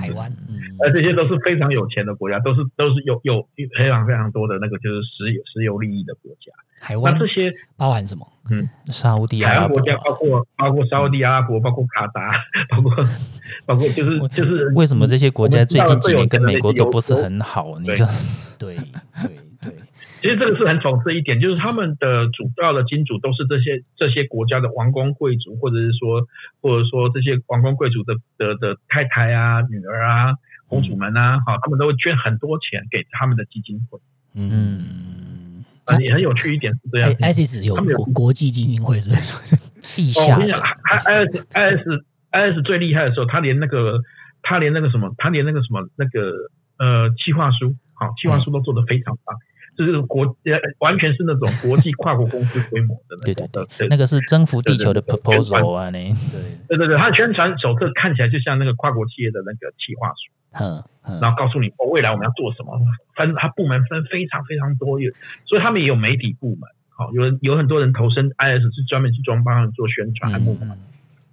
[0.00, 6.50] 海湾，嗯，而这些都是非常有钱的国家，都是都是有有非常非常多的那个就是石油石油利益的国家。
[6.80, 8.26] 海湾，那这些包含什么？
[8.50, 12.32] 嗯，沙乌地阿拉伯，海湾国家包括包括沙乌地阿拉伯，包括卡达，
[12.70, 12.96] 包括
[13.66, 17.78] 包括就是就是为什么这些国家最近几年跟美国都不是很好？
[17.78, 18.06] 你就
[18.58, 19.49] 对对对。
[20.20, 26.28] 其实这个是很讽刺一点，就是他们的主要的金主都是这些这些国家的王公贵族，或者是说，
[26.60, 30.34] 或者说这些王公贵族的的的太太啊、女儿啊、
[30.68, 33.98] 公主们啊，好，他们都会捐很多钱给他们的基金会。
[34.36, 39.08] 嗯，啊，也很有趣一点是这样，ISIS 有国国际基金会是
[39.80, 40.34] 地下。
[40.34, 41.82] 我跟你讲，IS IS
[42.30, 44.02] IS 最厉害的时候，他连那个
[44.42, 49.34] 他连那个什么，他连那个什么那个呃计划书，好计划书都做得非常棒。
[49.34, 49.40] 就
[49.84, 53.48] 是国呃，完全是那种国际跨国公司规模的那种。
[53.48, 55.98] 对对对，那个是征服地球的 proposal 啊，那
[56.68, 62.78] 对对对，它的宣传手册看起来就像那个跨国企业的那个企划书， 嗯嗯，然后告诉你哦，未来我们要做什么，
[63.16, 65.10] 分它部门分非常非常多，有
[65.46, 70.76] 所以他们也有媒体部门，好，有人有很多人投身 IS 是专门去装帮他们做宣传部门。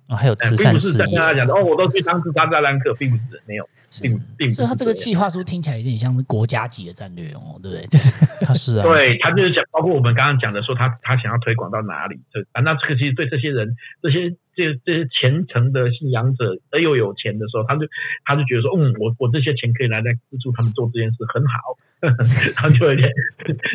[0.10, 3.68] 哦，还有慈善事业，并不是在跟大家讲的哦，我都去当自杀炸弹客，并不是没有，
[4.02, 4.56] 并并不是。
[4.56, 7.86] 所以他这个计划书听起来有点像是国家级的战略哦，对不对？
[7.88, 17.82] 就是 他是啊，对他就是讲，包括我们刚刚讲的说他他想要推广到哪里，这啊，那这个其实对这些人，这些这这些虔诚的信仰者，而又有钱的时候，他就
[18.24, 22.24] 他就觉得说，嗯，我我这些钱可以来来资助他们做这件事，很好，呵 呵
[22.56, 23.12] 他就有点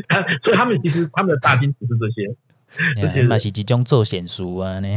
[0.09, 2.35] 他，所以他们其实他们的大金只是这些，
[2.97, 4.88] 这些那是几种做显书啊呢。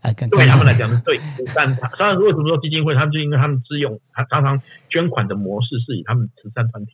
[0.00, 1.18] 啊，对他们来讲是对，
[1.56, 2.94] 但当然，为什么说基金会？
[2.94, 6.92] 他们就因为他们自用，他常常捐款的模式是以他们慈善团体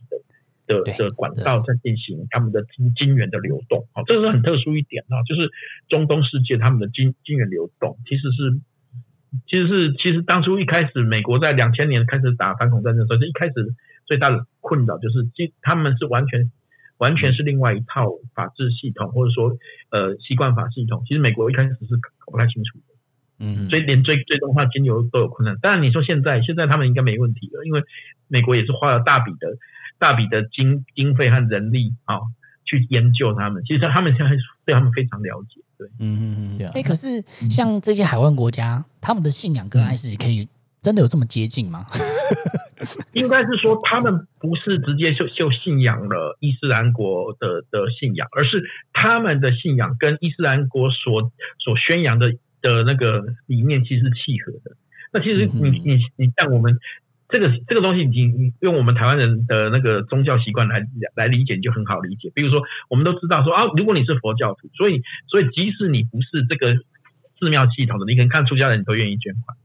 [0.67, 3.87] 的的的管道在进行他们的金金源的流动。
[3.93, 5.51] 好，这个是很特殊一点啊，就是
[5.89, 8.59] 中东世界他们的金金源流动其实是
[9.47, 13.53] 其实是其实当初一开始美国在两千年开始打反恐战争的时候，就一开始
[14.07, 16.51] 最大的困扰就是金他们是完全
[16.97, 19.59] 完全是另外一套法治系统，或者说
[19.91, 21.03] 呃习惯法系统。
[21.07, 22.94] 其实美国一开始是搞不太清楚的。
[23.39, 25.57] 嗯，所以连追追踪化金流都有困难。
[25.61, 27.83] 当然，你说现在现在他们应该没问题了，因为
[28.29, 29.57] 美国也是花了大笔的
[29.99, 32.21] 大笔的经经费和人力啊，
[32.65, 33.63] 去研究他们。
[33.65, 35.61] 其实他们现在对他们非常了解。
[35.77, 36.67] 对，嗯嗯嗯。
[36.75, 37.21] 哎，可是
[37.51, 40.49] 像这些海湾国家，他们的信仰跟 ISIS 可以
[40.81, 41.85] 真的有这么接近吗？
[43.15, 52.33] 应该是说，他们不是直接就就信仰了伊斯兰国的的信仰，而是他们的信仰跟伊斯兰国所所宣扬的。
[52.65, 54.75] 的那个理念其实是契合的。
[55.13, 56.79] 那其实你你你像我们
[57.29, 62.33] 这个这个东西，你你用我们台湾人的那个宗教习惯来来理解，就很好理解。
[62.35, 66.75] 比如说，我们都知道说啊，如果你是佛教徒，所以所以即使你不是这个
[67.39, 69.57] 寺庙系统的，你可能看出家人你都愿意捐款，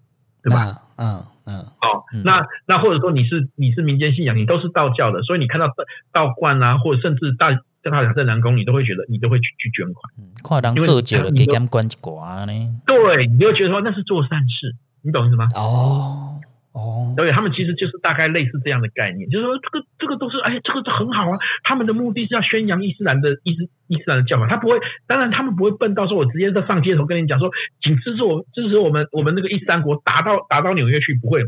[0.44, 0.76] 对吧？
[0.98, 1.64] 嗯嗯。
[1.80, 5.74] 好，那那或者说你是你是民间信仰，你都是道教的，所以你看到道
[6.12, 7.60] 道观啊，或者甚至大。
[7.90, 10.14] 在他两圣南宫，你都会觉得，你都会去去捐款。
[10.44, 12.54] 跨当做久了，给他们关一寡呢？
[12.86, 15.46] 对，你就觉得说那是做善事，你懂意思吗？
[15.56, 16.40] 哦。
[16.72, 21.40] 哦，对，他们其实就是大概类似这样的概念，就是说这个这个都是哎，这个这很好啊。
[21.64, 24.78] 他们的目的是要宣扬伊斯兰的伊斯伊斯兰的教法，他不会，
[25.08, 27.50] 当然他们不会笨到说我直接在上街头跟你讲说，
[27.82, 31.48] 请支持我支持我们我们那个伊斯兰国打到打到纽约去，不会嘛？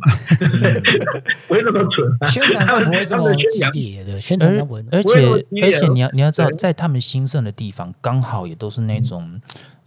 [1.48, 4.84] 不会那么蠢，宣传上不会这么激烈的，宣传上不会。
[4.92, 5.20] 而且
[5.62, 9.40] 而且你要你要知道，在他们兴盛的地方，刚好也都是那种。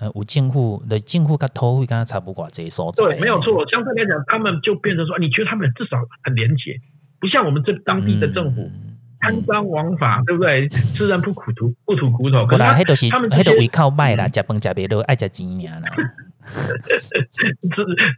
[0.04, 2.92] 呃，五进户的进户跟头会跟他差不多这一说。
[2.92, 3.64] 对，没有错。
[3.70, 6.78] 相对来讲，他们就变成说，你觉得他们至少很廉洁，
[7.18, 8.70] 不像我们这当地的政府
[9.18, 10.68] 贪赃枉法，对不对？
[10.68, 12.44] 吃人不苦吐不吐苦头。
[12.44, 15.80] 可能黑都是黑都会靠卖啦，假崩假别都爱加钱呀。
[16.44, 16.60] 是，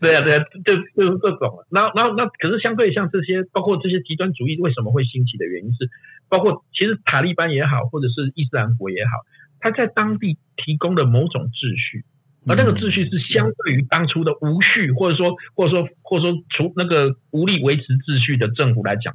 [0.01, 1.63] 对啊，对啊，就就是这种。
[1.71, 5.89] 然后，然后，那可是相对像这些，包括这些极端主义为什么会兴起的原因是，
[6.29, 9.23] 包括其实塔利班也好，或者是伊斯兰国也好。
[9.61, 12.05] 他在当地提供了某种秩序，
[12.47, 19.15] 而那个秩序是相对于当初的无序，或者说，或者说，或者说，除那个无力维持秩序的政府来讲，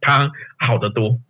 [0.00, 1.20] 他好得多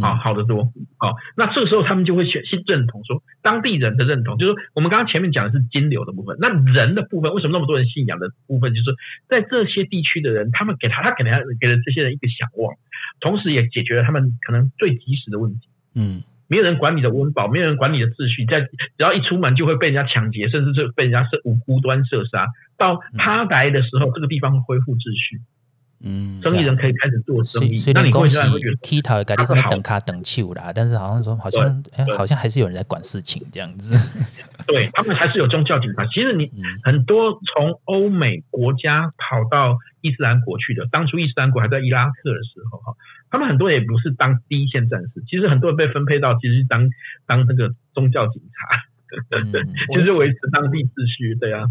[0.00, 1.18] 啊，好得多啊。
[1.36, 8.94] 那这个时候，他们就会选去认同说，当地人的认同，就是说我们刚刚前面讲的是金流的部分，那人的部分，为什么那么多人信仰的部分，就是
[9.28, 12.76] 在这些地区的人，他们给他，他给他给了这些人一个想望，
[13.18, 16.22] 同时也解决了他们可能最及时的问题，嗯。
[16.50, 22.48] 没有人管你的温饱，没有人管你的秩序，在只要一出门就会被人家抢劫，甚至是被人家是无无端射杀。
[22.76, 25.40] 到他来的时候，这个地方会恢复秩序，
[26.02, 27.74] 嗯，生意人可以开始做生意。
[27.94, 33.94] 那你会觉得踢头改地上面等卡等球啦，但是好像说好像哎，好像还是有人在管事情这样子。
[34.66, 36.04] 对，他们还是有宗教警察。
[36.06, 36.50] 其实你
[36.82, 42.96] 很多从欧美国家跑到伊斯兰国去的，当初伊斯兰国还在伊拉克的时候哈。
[43.30, 46.90] 他们很多也不是当第一线战士，其实很多人被分配到其实当
[47.26, 49.52] 当那个宗教警察，嗯、
[49.94, 51.64] 就是维持当地秩序，对啊，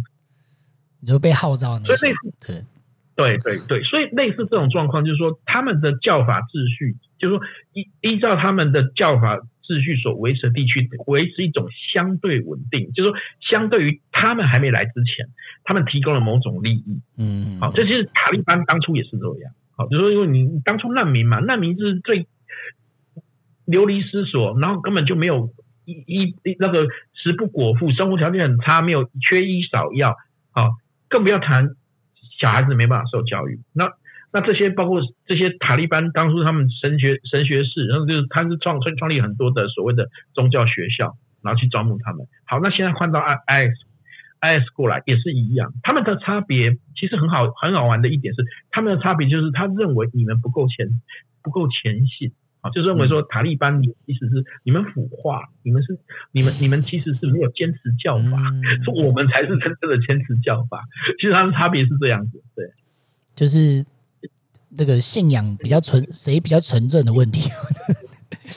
[1.01, 2.65] 你就被号召，所以类似，
[3.15, 15.27] 对对对对，所以类似这种状况，就是说他们的教法秩序，就是说依依照他们的教法秩序所维持的地区，维持一种相对稳定，就是说相对于他们还没来之前，
[15.65, 19.51] 他们提供了某种利益，嗯，好，这其实塔利班当初也是这样。
[19.79, 22.27] 好，就是说，因为你当初难民嘛，难民就是最
[23.63, 25.51] 流离失所，然后根本就没有
[25.85, 30.17] 一一那个食不果腹，生活条件很差，没有缺医少药，
[30.51, 30.67] 啊，
[31.07, 31.69] 更不要谈
[32.41, 33.61] 小孩子没办法受教育。
[33.73, 33.89] 那
[34.33, 42.27] 那这些包括这些塔利班当初他们神学神学士，然后就是他是创创立很多的所谓的宗教学校，然后去招募他们。
[42.45, 43.88] 好，那现在换到 IS
[44.41, 50.87] IS 过来也是一样，他们的差别其实很好很好玩的一点是，他们的差别就是他认为你们不够前
[51.41, 52.31] 不够虔信
[52.61, 55.97] 啊，就认为说塔利班你意思是你们腐化，你们是
[56.31, 58.37] 你们你们其实是没有坚持教法，
[58.85, 60.83] 说我们才是真正的坚持教法。
[61.19, 62.71] 其实他们差别是这样子，对，
[63.35, 63.85] 就是。
[64.77, 67.49] 这个信仰比较纯，谁比较纯正的问题？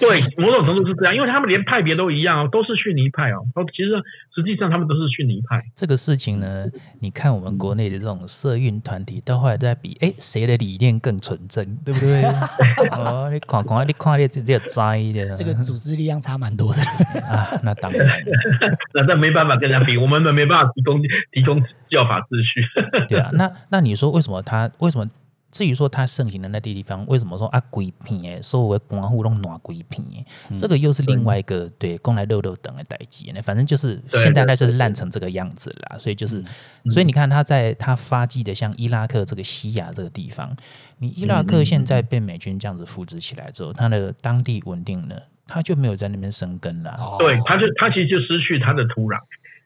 [0.01, 3.45] 对，某种程度是这样，因为他们连派别都一样哦，都是逊尼派哦。
[3.75, 3.91] 其实
[4.35, 5.63] 实际上他们都是逊尼派。
[5.75, 6.67] 这个事情呢，
[7.01, 12.23] 你看我们国内的这种社运团体，到后来都在比，哎，谁的理念更纯正，对不对？
[12.93, 16.81] 哦，你看看，你看你这这摘的，这个组织力量差蛮多的
[17.27, 17.47] 啊。
[17.63, 18.23] 那当然，
[18.95, 23.07] 那那没办法跟人家比，我们没办法提供提供教法秩序。
[23.09, 25.07] 对啊，那那你说为什么他为什么？
[25.53, 33.43] 至于说它盛行的那地地方，为什么说啊鬼片诶，所有的官户拢暖鬼片诶，这个又是另外一个对供来肉肉等的代际呢。
[33.43, 35.99] 反正就是现在那就是烂成这个样子啦。
[35.99, 36.43] 所以就是，
[36.91, 40.57] 所以你看他在他发迹的像伊拉克这个西亚这个地方，
[41.01, 46.99] 你伊拉克现在被美军这样子扶植起来之后，它的当地稳定了，他就没有在那边生根了。
[47.19, 49.19] 对，他就他其实就失去他的土壤。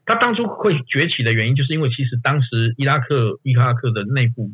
[0.05, 4.51] 他当初会崛起的原因，就是因为其实当时伊拉克伊拉克的内部。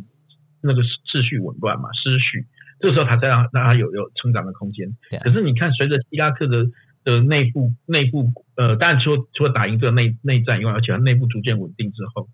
[0.62, 2.46] 那个秩序紊乱嘛，失序，
[2.80, 4.96] 这个时候他才让让他有有成长的空间。
[5.20, 6.66] 可是你看，随着伊拉克的
[7.04, 12.28] 的内部内部呃，当然除了除了打赢这个内内战以外，而且他内部逐渐稳定之后，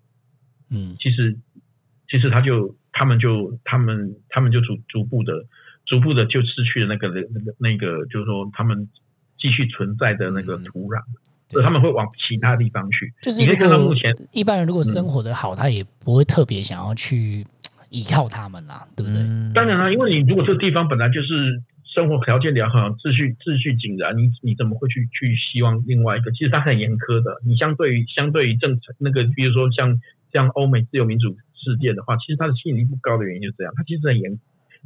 [0.71, 1.37] 嗯，其实
[2.07, 5.45] 其实他就他们就他们他们就逐逐步的
[5.85, 8.87] 逐步的就失去了那个那个那个，就是说他们
[9.39, 11.01] 继续存在的那个土壤，
[11.49, 13.11] 所以他们会往其他地方去。
[13.21, 17.43] 就是你可以看到目前一般人如果生活的好，他也不会特别想要去。
[17.89, 19.21] 依靠他们啦，对不对？
[19.53, 26.31] 当然啦，因为你如果这个地方本来就是生活条件良好、秩序秩序井然，你你怎么会去去希望另外一个？
[26.31, 27.41] 其实它很严苛的。
[27.45, 29.99] 你相对于相对于正常那个，比如说像
[30.31, 34.39] 像欧美自由民主世界的话，其实它的吸引力不高的原因就是这样，它其实很严。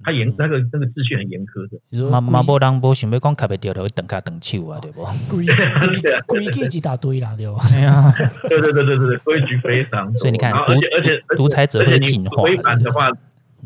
[0.04, 1.78] 他严那个那个秩序很严苛的。
[1.90, 5.04] 你说马马波当波想要讲卡被掉头会等卡等球啊，对不？
[5.30, 5.46] 规
[6.26, 7.58] 规规矩一大堆啦，对不？
[8.50, 10.12] 对对对对对，规矩非常。
[10.18, 13.12] 所以你看，而且而且独裁者会进化，违反的话，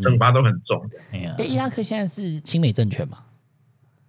[0.01, 0.89] 惩罚都很重。
[1.11, 3.19] 哎呀，伊拉克现在是亲美政权嘛？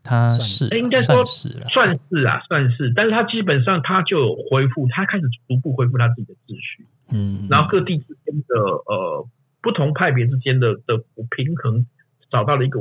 [0.02, 2.92] 他是应该说是算是啊，算是。
[2.96, 6.84] 但是他基本上他就恢复，他开始逐步恢复他自己的秩序。
[7.12, 8.54] 嗯，然后各地之间的
[8.86, 9.26] 呃
[9.60, 11.86] 不同派别之间的的不平衡。
[12.30, 12.78] 找到了一个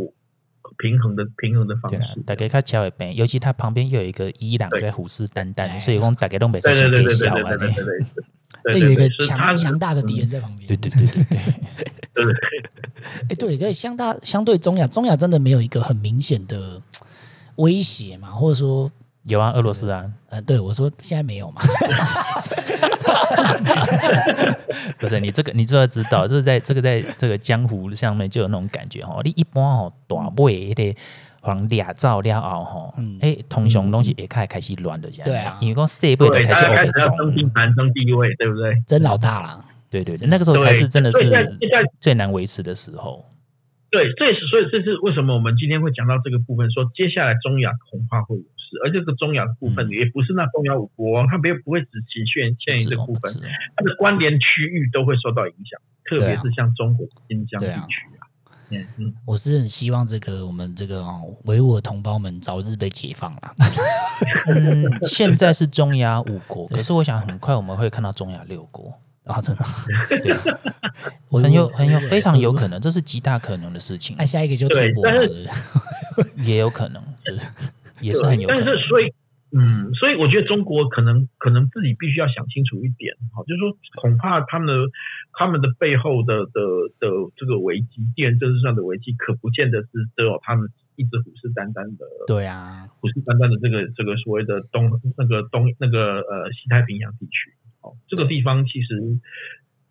[0.77, 2.21] 平衡的平衡的方式。
[2.25, 7.55] 大家看桥一边，尤其他旁边又有一个伊朗在虎视眈眈，所以讲大家都没什么可笑啊。
[7.55, 7.93] 对对
[8.73, 10.67] 对，有一个强强大的敌人在旁边。
[10.67, 11.23] 对对对对
[12.13, 12.33] 对。
[13.29, 16.81] 哎，对对，相大相对中亚，中亚真的没有一个很明显的
[17.55, 18.91] 威胁嘛，或者说。
[19.27, 21.61] 有啊，俄罗斯啊，呃，对我说现在没有嘛，
[24.97, 29.19] 不是你这个，你就要知道，就是在这个在这个江湖上面就有那种感觉哈。
[29.23, 30.95] 你一般哦，大尾的
[31.41, 38.81] 黄俩照了后哈，哎，通常东西也开开始乱的，对啊，因为讲设备的开始往北走，争地盘、争地位，对不对？
[38.87, 41.19] 真老大了，对对对，那个时候才是真的是
[41.99, 43.25] 最难维持的时候。
[43.89, 48.43] 对，这也是所以这是为什么我们今天会讲到这个部分，说接下来中亚恐怕会有。
[48.83, 53.33] 而这个中亚的部分也不是那中亚五国，它没有不会只局限限于这个部分，
[53.75, 58.27] 它的关联区域都会受到影响，特别是像中国新疆地区啊。
[58.69, 61.01] 嗯嗯，我是很希望这个我们这个
[61.45, 63.55] 维吾尔同胞们早日被解放了。
[64.47, 68.93] 嗯，现在是中亚五国，可是我想很快我们会看到中亚六国
[69.23, 69.63] 啊，真的，
[70.21, 70.33] 对，
[71.41, 74.17] 很有很有非常有可能，这是极大可能的事情。
[74.19, 75.05] 那下一个就中国
[76.35, 77.47] 也有可能，就是。
[78.01, 79.13] 也是很有，但是所以，
[79.51, 84.91] 嗯，所以我觉得中国可能可能自己必须要想清楚一点，好，就是说恐怕他们的
[85.33, 86.61] 他们的背后的的
[86.99, 99.19] 的这个危机，地缘政治上的危机，可不见得是只有他们一直虎视眈眈的，对啊，虎视眈眈的这个这个所谓的东那个东那个呃西太平洋地区，哦，这个地方其实。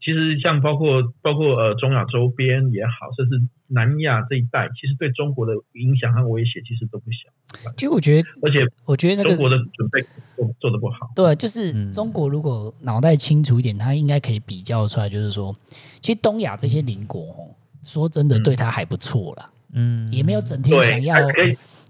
[0.07, 7.28] 其实像包括包括呃中亚周边也好，甚至南亚这一带，其实对中国的影响和威胁其实都不小。
[7.76, 10.00] 其实我觉得，而且我觉得那个中国的准备
[10.36, 11.11] 做做的不好。
[11.16, 15.52] 对，就是中国如果脑袋清楚一点，他应该可以比较出来，就是说，
[16.00, 17.50] 其实东亚这些邻国哦，
[17.82, 19.50] 说真的，对他还不错啦。
[19.72, 21.16] 嗯，也没有整天想要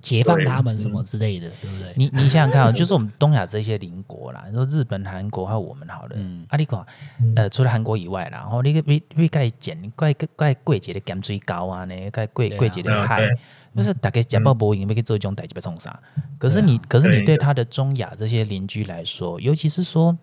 [0.06, 1.92] 解放他们什么之类的，对不对？
[1.96, 6.86] 你你想想看啊， 就是我们东亚这些邻国啦，你说日本、韩国还有我们好了，嗯，啊，你讲，
[7.34, 13.26] 呃，除了韩国以外啦，然后你个比比盖简怪怪贵节的减最高啊，呢，盖贵贵节的海，
[13.74, 15.98] 就是大概假包波音没给做这种代志被冲杀。
[16.38, 17.36] 可是你，可是你对。
[17.36, 20.16] 他的中亚这些邻居来说，尤其是说，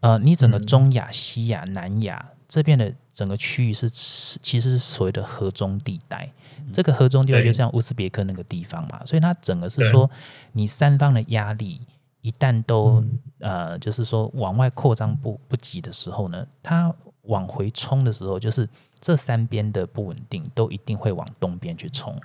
[0.00, 6.30] 呃，你整个中亚、西亚、南亚这边的整个区域是其实是所谓的河中地带。
[6.72, 10.10] 这个河中地带就像乌兹别克那个地方嘛，所以它整个是说，
[10.52, 11.80] 你三方的压力
[12.20, 13.04] 一旦都
[13.40, 18.68] 呃，就是说往外扩张不不及的时候呢，它往回冲的时候，就是
[19.00, 22.16] 这三边的不稳定都一定会往东边去冲，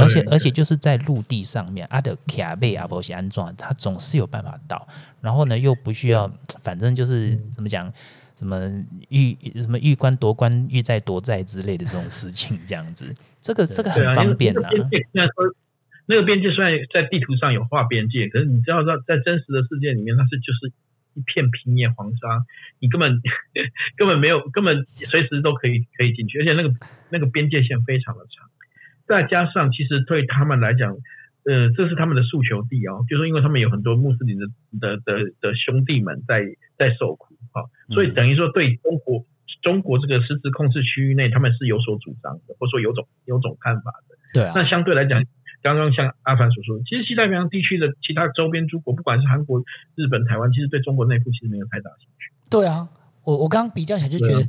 [0.00, 4.86] 而且而且就是在陆地上面，阿德卡贝阿波西安装，它总是有办法到，
[5.20, 7.92] 然后呢又不需要，反正就是怎么讲。
[8.36, 8.54] 什么
[9.08, 14.68] 欲什么欲官夺官欲在夺债之类的这种事情，这样子， 这个这个很方便啊。
[16.08, 20.70] 那个边界虽然在地图上有画边界，可是你知道在在真实的世界里面，那是就是
[21.14, 22.44] 一片平野黄沙，
[22.78, 23.20] 你根本
[23.96, 26.72] 根本没有根本随时都可以可以进去，而且那个
[27.10, 28.48] 那个边界线非常的长，
[29.08, 30.92] 再加上其实对他们来讲，
[31.44, 34.46] 呃，这是他们的诉求地哦，就是因为他们有很多穆斯林的
[34.78, 36.44] 的的的兄弟们在
[36.78, 37.35] 在受苦。
[37.90, 39.24] 所以等于说，对中国
[39.62, 44.16] 中国这个实质控制区域内，他们是有所主张的，或者说有种有种看法的。
[44.34, 44.52] 对啊。
[44.54, 45.24] 那相对来讲，
[45.62, 49.60] 刚刚像阿凡所说，其实西太平洋地区的其他周边诸国，不管是韩国、
[49.94, 52.32] 日本、台湾，其实对中国内部其实没有太大兴趣。
[52.50, 52.88] 对啊。
[53.26, 54.46] 我我刚刚比较起来就觉得，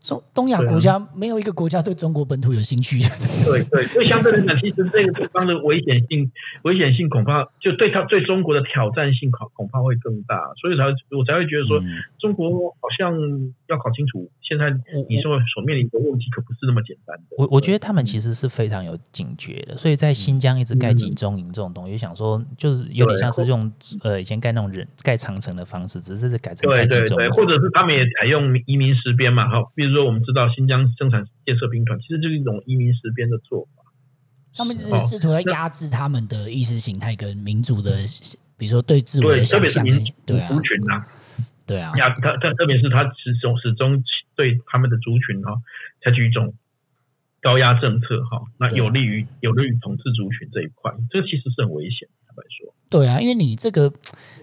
[0.00, 2.98] 中东亚国家没有一个国家对中国本土有兴趣。
[3.46, 6.28] 对对，所以相对来讲，其实这个地方的危险性，
[6.64, 10.82] 危险性恐怕就对他对中国的挑战性恐恐怕会更大，所以才
[11.16, 11.78] 我才会觉得说，
[12.18, 13.14] 中国好像
[13.68, 14.74] 要搞清楚，现在
[15.08, 17.36] 你说所面临的问题可不是那么简单的。
[17.38, 23.70] 我我觉得他们其实是非常有警觉的，所以在新疆一直盖集中营这种东西，想说就是有点像是用
[24.02, 28.04] 呃以前盖那种人盖长城的方式，只是是改成盖集中营，或者是他们也。
[28.18, 33.82] 采用移民实边嘛，哈，比如说我们知道新疆生产建设兵团，其实就是一种移民实边的做法。
[34.54, 37.92] 他们就是试图要压制他们的意识形态跟民族的，
[38.56, 41.06] 比如说对自我的族群啊，
[41.66, 44.02] 对啊，压他他特别是他始终始终
[44.34, 45.60] 对他们的族群哈，
[46.02, 46.54] 采取一种
[47.42, 52.72] 高压政策哈，那有利于有利于统治族群这一块，这其实是很危险，坦白说。
[52.88, 53.92] 对啊，因为你这个，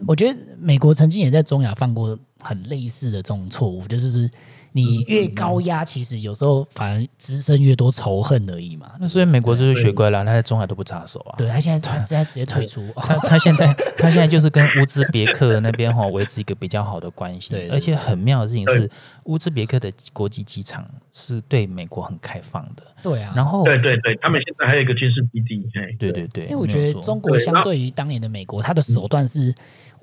[0.05, 4.29] 我觉得美国曾经也在中亚放过很类似的这种错误，就是。
[4.75, 8.91] 你越高压，其实有时候反而滋生越多仇恨而已嘛。
[8.99, 11.35] 那所以美国就是学乖了，他在中海都不插手啊。
[11.37, 12.83] 对，他现在他现在直接退出。
[12.95, 17.51] 他他现在 他现在就是跟乌兹别克那边哈维持一个比较好的关系。
[17.51, 18.89] 对，而且很妙的事情是，
[19.25, 22.81] 乌兹别克的国际机场是对美国很开放的。
[23.03, 23.31] 对啊。
[23.35, 25.63] 然后对对对，他们现在还有一个军事基地。
[25.99, 26.45] 对对对。
[26.45, 29.53] 因为我觉得中国相对于当年的美国，他的手段是。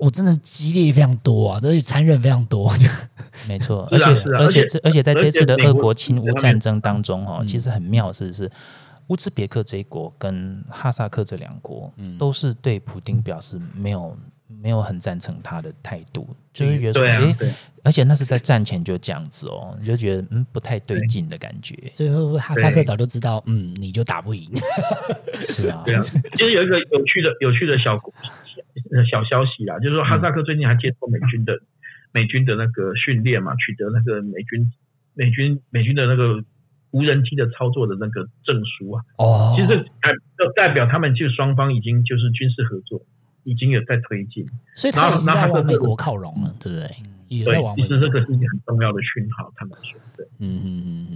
[0.01, 2.73] 我真的激烈非常多啊，而且残忍非常多。
[3.47, 8.49] 没错，而且而且这而且在这次的俄国侵乌战争当中，哈，其实很妙是是
[9.09, 21.75] 乌兹别克这一国跟哈萨克这两国，都是对普丁表示没有没有很赞成他的态度，就是觉得说，哎，而且那是在战前就这样子哦，你就觉得嗯不太对劲的感觉。
[21.93, 24.49] 最后哈萨克早就知道，嗯，你就打不赢。
[25.45, 26.01] 是啊，对啊。
[26.01, 28.31] 其实有一个有趣的有趣的小故事。
[29.09, 31.59] 小消息啦，就是说哈萨克最近还接受美军的
[32.11, 34.71] 美军的那个训练嘛，取得那个美军
[35.13, 36.43] 美军美军的那个
[36.91, 39.03] 无人机的操作的那个证书啊。
[39.17, 39.67] 哦，其实
[40.01, 43.01] 代就代表他们就双方已经就是军事合作，
[43.43, 46.89] 已经有在推进，所以他也是在往美国靠拢了，对不对？
[47.29, 47.75] 也在往。
[47.77, 50.25] 其实这个是一个很重要的讯号，他们说对。
[50.39, 51.07] 嗯嗯嗯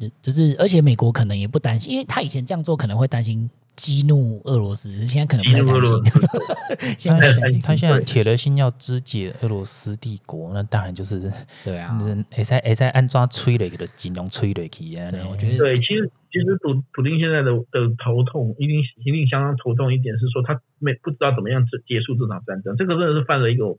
[0.00, 3.50] 嗯，就是而且美国可能也不担心，因为他以前这样做可能会担心。
[3.76, 5.98] 激怒俄罗斯，现在可能不太担心。
[6.98, 11.30] 现在他现在铁了心要肢解俄罗斯帝国，那当然就是
[11.64, 11.98] 对啊，
[12.36, 15.10] 也在也在安装催泪的金融催泪器啊。
[15.30, 23.76] 我觉得对，其实其实普普丁现在的的头痛一定一定相当头痛一点是说他没不知道怎么样结束这场战争，这个真的是犯了一个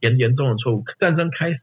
[0.00, 0.84] 严严重的错误。
[0.98, 1.58] 战争开始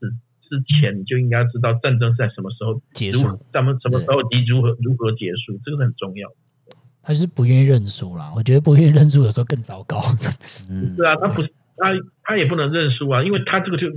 [0.47, 6.36] 之前你就应该知道战争是在什么时候结束，咱们什么时候及如何如何结束，这个是很重要的。
[7.08, 10.03] 他是不愿意认输啦，我觉得不愿意认输有时候更糟糕。
[10.70, 11.47] 嗯，是啊，他不是
[11.78, 11.86] 他
[12.22, 13.88] 他也不能认输啊，因为他这个就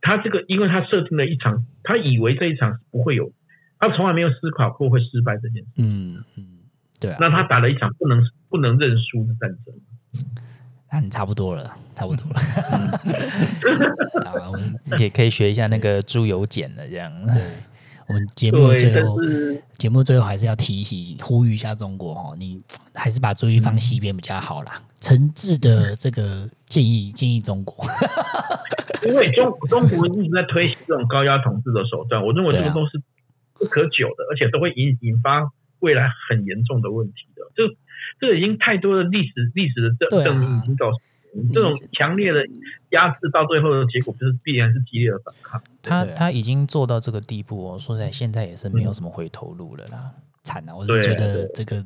[0.00, 3.32] 他这个，因为他设定了一场，他以为这一场不会有，
[3.80, 5.68] 他从来没有思考过会失败这件事。
[5.78, 6.46] 嗯嗯，
[7.00, 7.16] 对啊。
[7.18, 9.74] 那他打了一场不能不能认输的战争。
[10.92, 12.38] 那你差不多了，差不多了。
[14.24, 17.12] 啊，我们也可以学一下那个猪油碱的这样。
[17.24, 17.42] 对。
[18.12, 19.16] 我们节目最后，
[19.78, 22.60] 节目最后还是要提醒、呼吁一下中国哈，你
[22.94, 24.72] 还是把注意力放西边比较好啦。
[25.00, 27.82] 诚挚的这个建议，建议中国，
[29.08, 33.00] 因为中中国一直在推行这种高压统治的手段，我认为这个都是
[33.54, 37.42] 不可久的，而且都会引引发未来很严重的问题的。
[37.56, 37.74] 这
[38.20, 40.98] 这个已经太多的历史历史的证证明已经告诉。
[41.52, 42.40] 这种强烈的
[42.90, 45.62] 压制到最后的结果，就是必然是激烈的反抗。
[45.82, 50.12] 他他已经做到这个地步哦，说实在现在也是没有什么回头路了啦，
[50.42, 50.76] 惨啊！
[50.76, 51.84] 我是觉得这个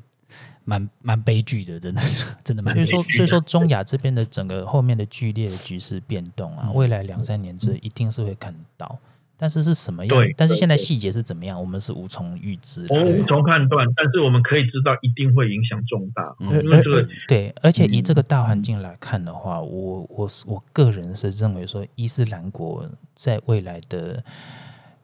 [0.64, 2.74] 蛮蛮悲剧的，真的是真的蛮。
[2.74, 8.98] 所以说，所以说中亚这边的整个后面的剧烈的局势变动啊，未来两三年之内一定是会看到。
[9.38, 10.18] 但是是什么样？
[10.18, 11.60] 对，但是现在细节是怎么样？
[11.60, 13.86] 我们是无从预知，我们无从判断。
[13.94, 16.34] 但是我们可以知道，一定会影响重大。
[16.40, 24.22] 嗯、因为这个对，而且以这个大环境来看的话，嗯、我我我个人是认为说，伊斯兰国在未来的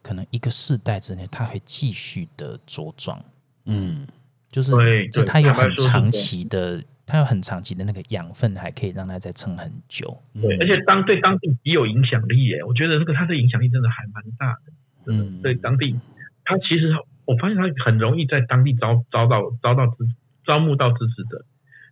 [0.03, 3.21] 可能一个世代之内，它会继续的茁壮。
[3.67, 4.07] 嗯，
[4.51, 4.73] 就是
[5.11, 6.83] 就它有很长期的。
[7.05, 10.23] 它有很长期的那个养分，还可以让它再撑很久。
[10.35, 14.73] 对，而且当对当地极有影响力耶，我觉得这个它的影响力真的还蛮大的。
[15.13, 15.99] 嗯，对当地，
[16.45, 16.95] 它其实
[17.25, 20.07] 我发现它很容易在当地招招到招到支
[20.47, 21.45] 招募到支持者，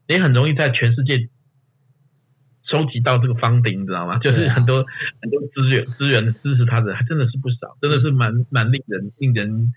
[0.06, 1.28] 也很容易在全世界
[2.64, 4.18] 收集到这个 funding，你知道吗？
[4.18, 4.84] 就是很多、啊、
[5.20, 9.72] 很多资源资源支持他的，还真的是不少，真的是蛮蛮令人令人。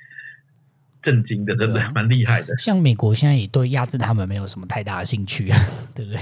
[1.03, 2.57] 震惊的，真的蛮厉害的。
[2.57, 5.57] 像美国现在也对压制他们没有什么太大的兴趣，啊
[5.93, 6.19] 对不对？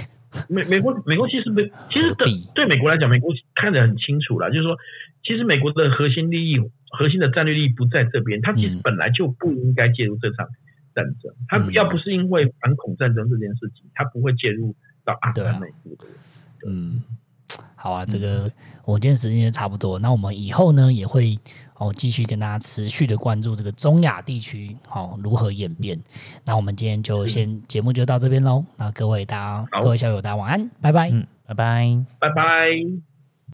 [0.49, 4.77] 美美国美国其实没，其实对对美国来讲，美国看得很清楚了，就是说，
[5.23, 6.57] 其实美国的核心利益、
[6.89, 10.47] 核心的战略利益不在这边，他其实本来就不应该介入这场
[10.95, 11.33] 战争。
[11.47, 16.05] 他要不是因为反恐战争这件事情，他不会介入到阿富汗内部的。
[16.67, 17.03] 嗯。
[17.75, 18.49] 好啊，这个
[18.85, 19.97] 我们今天时间就差不多。
[19.97, 21.35] 那我们以后呢也会
[21.81, 25.99] 哦继续跟大家持续的关注这个中亚地区好如何演变。
[26.45, 28.63] 那我们今天就先节目就到这边喽。
[28.77, 33.10] 那各位大家各位校友大家晚安，拜拜，嗯，拜拜，拜拜。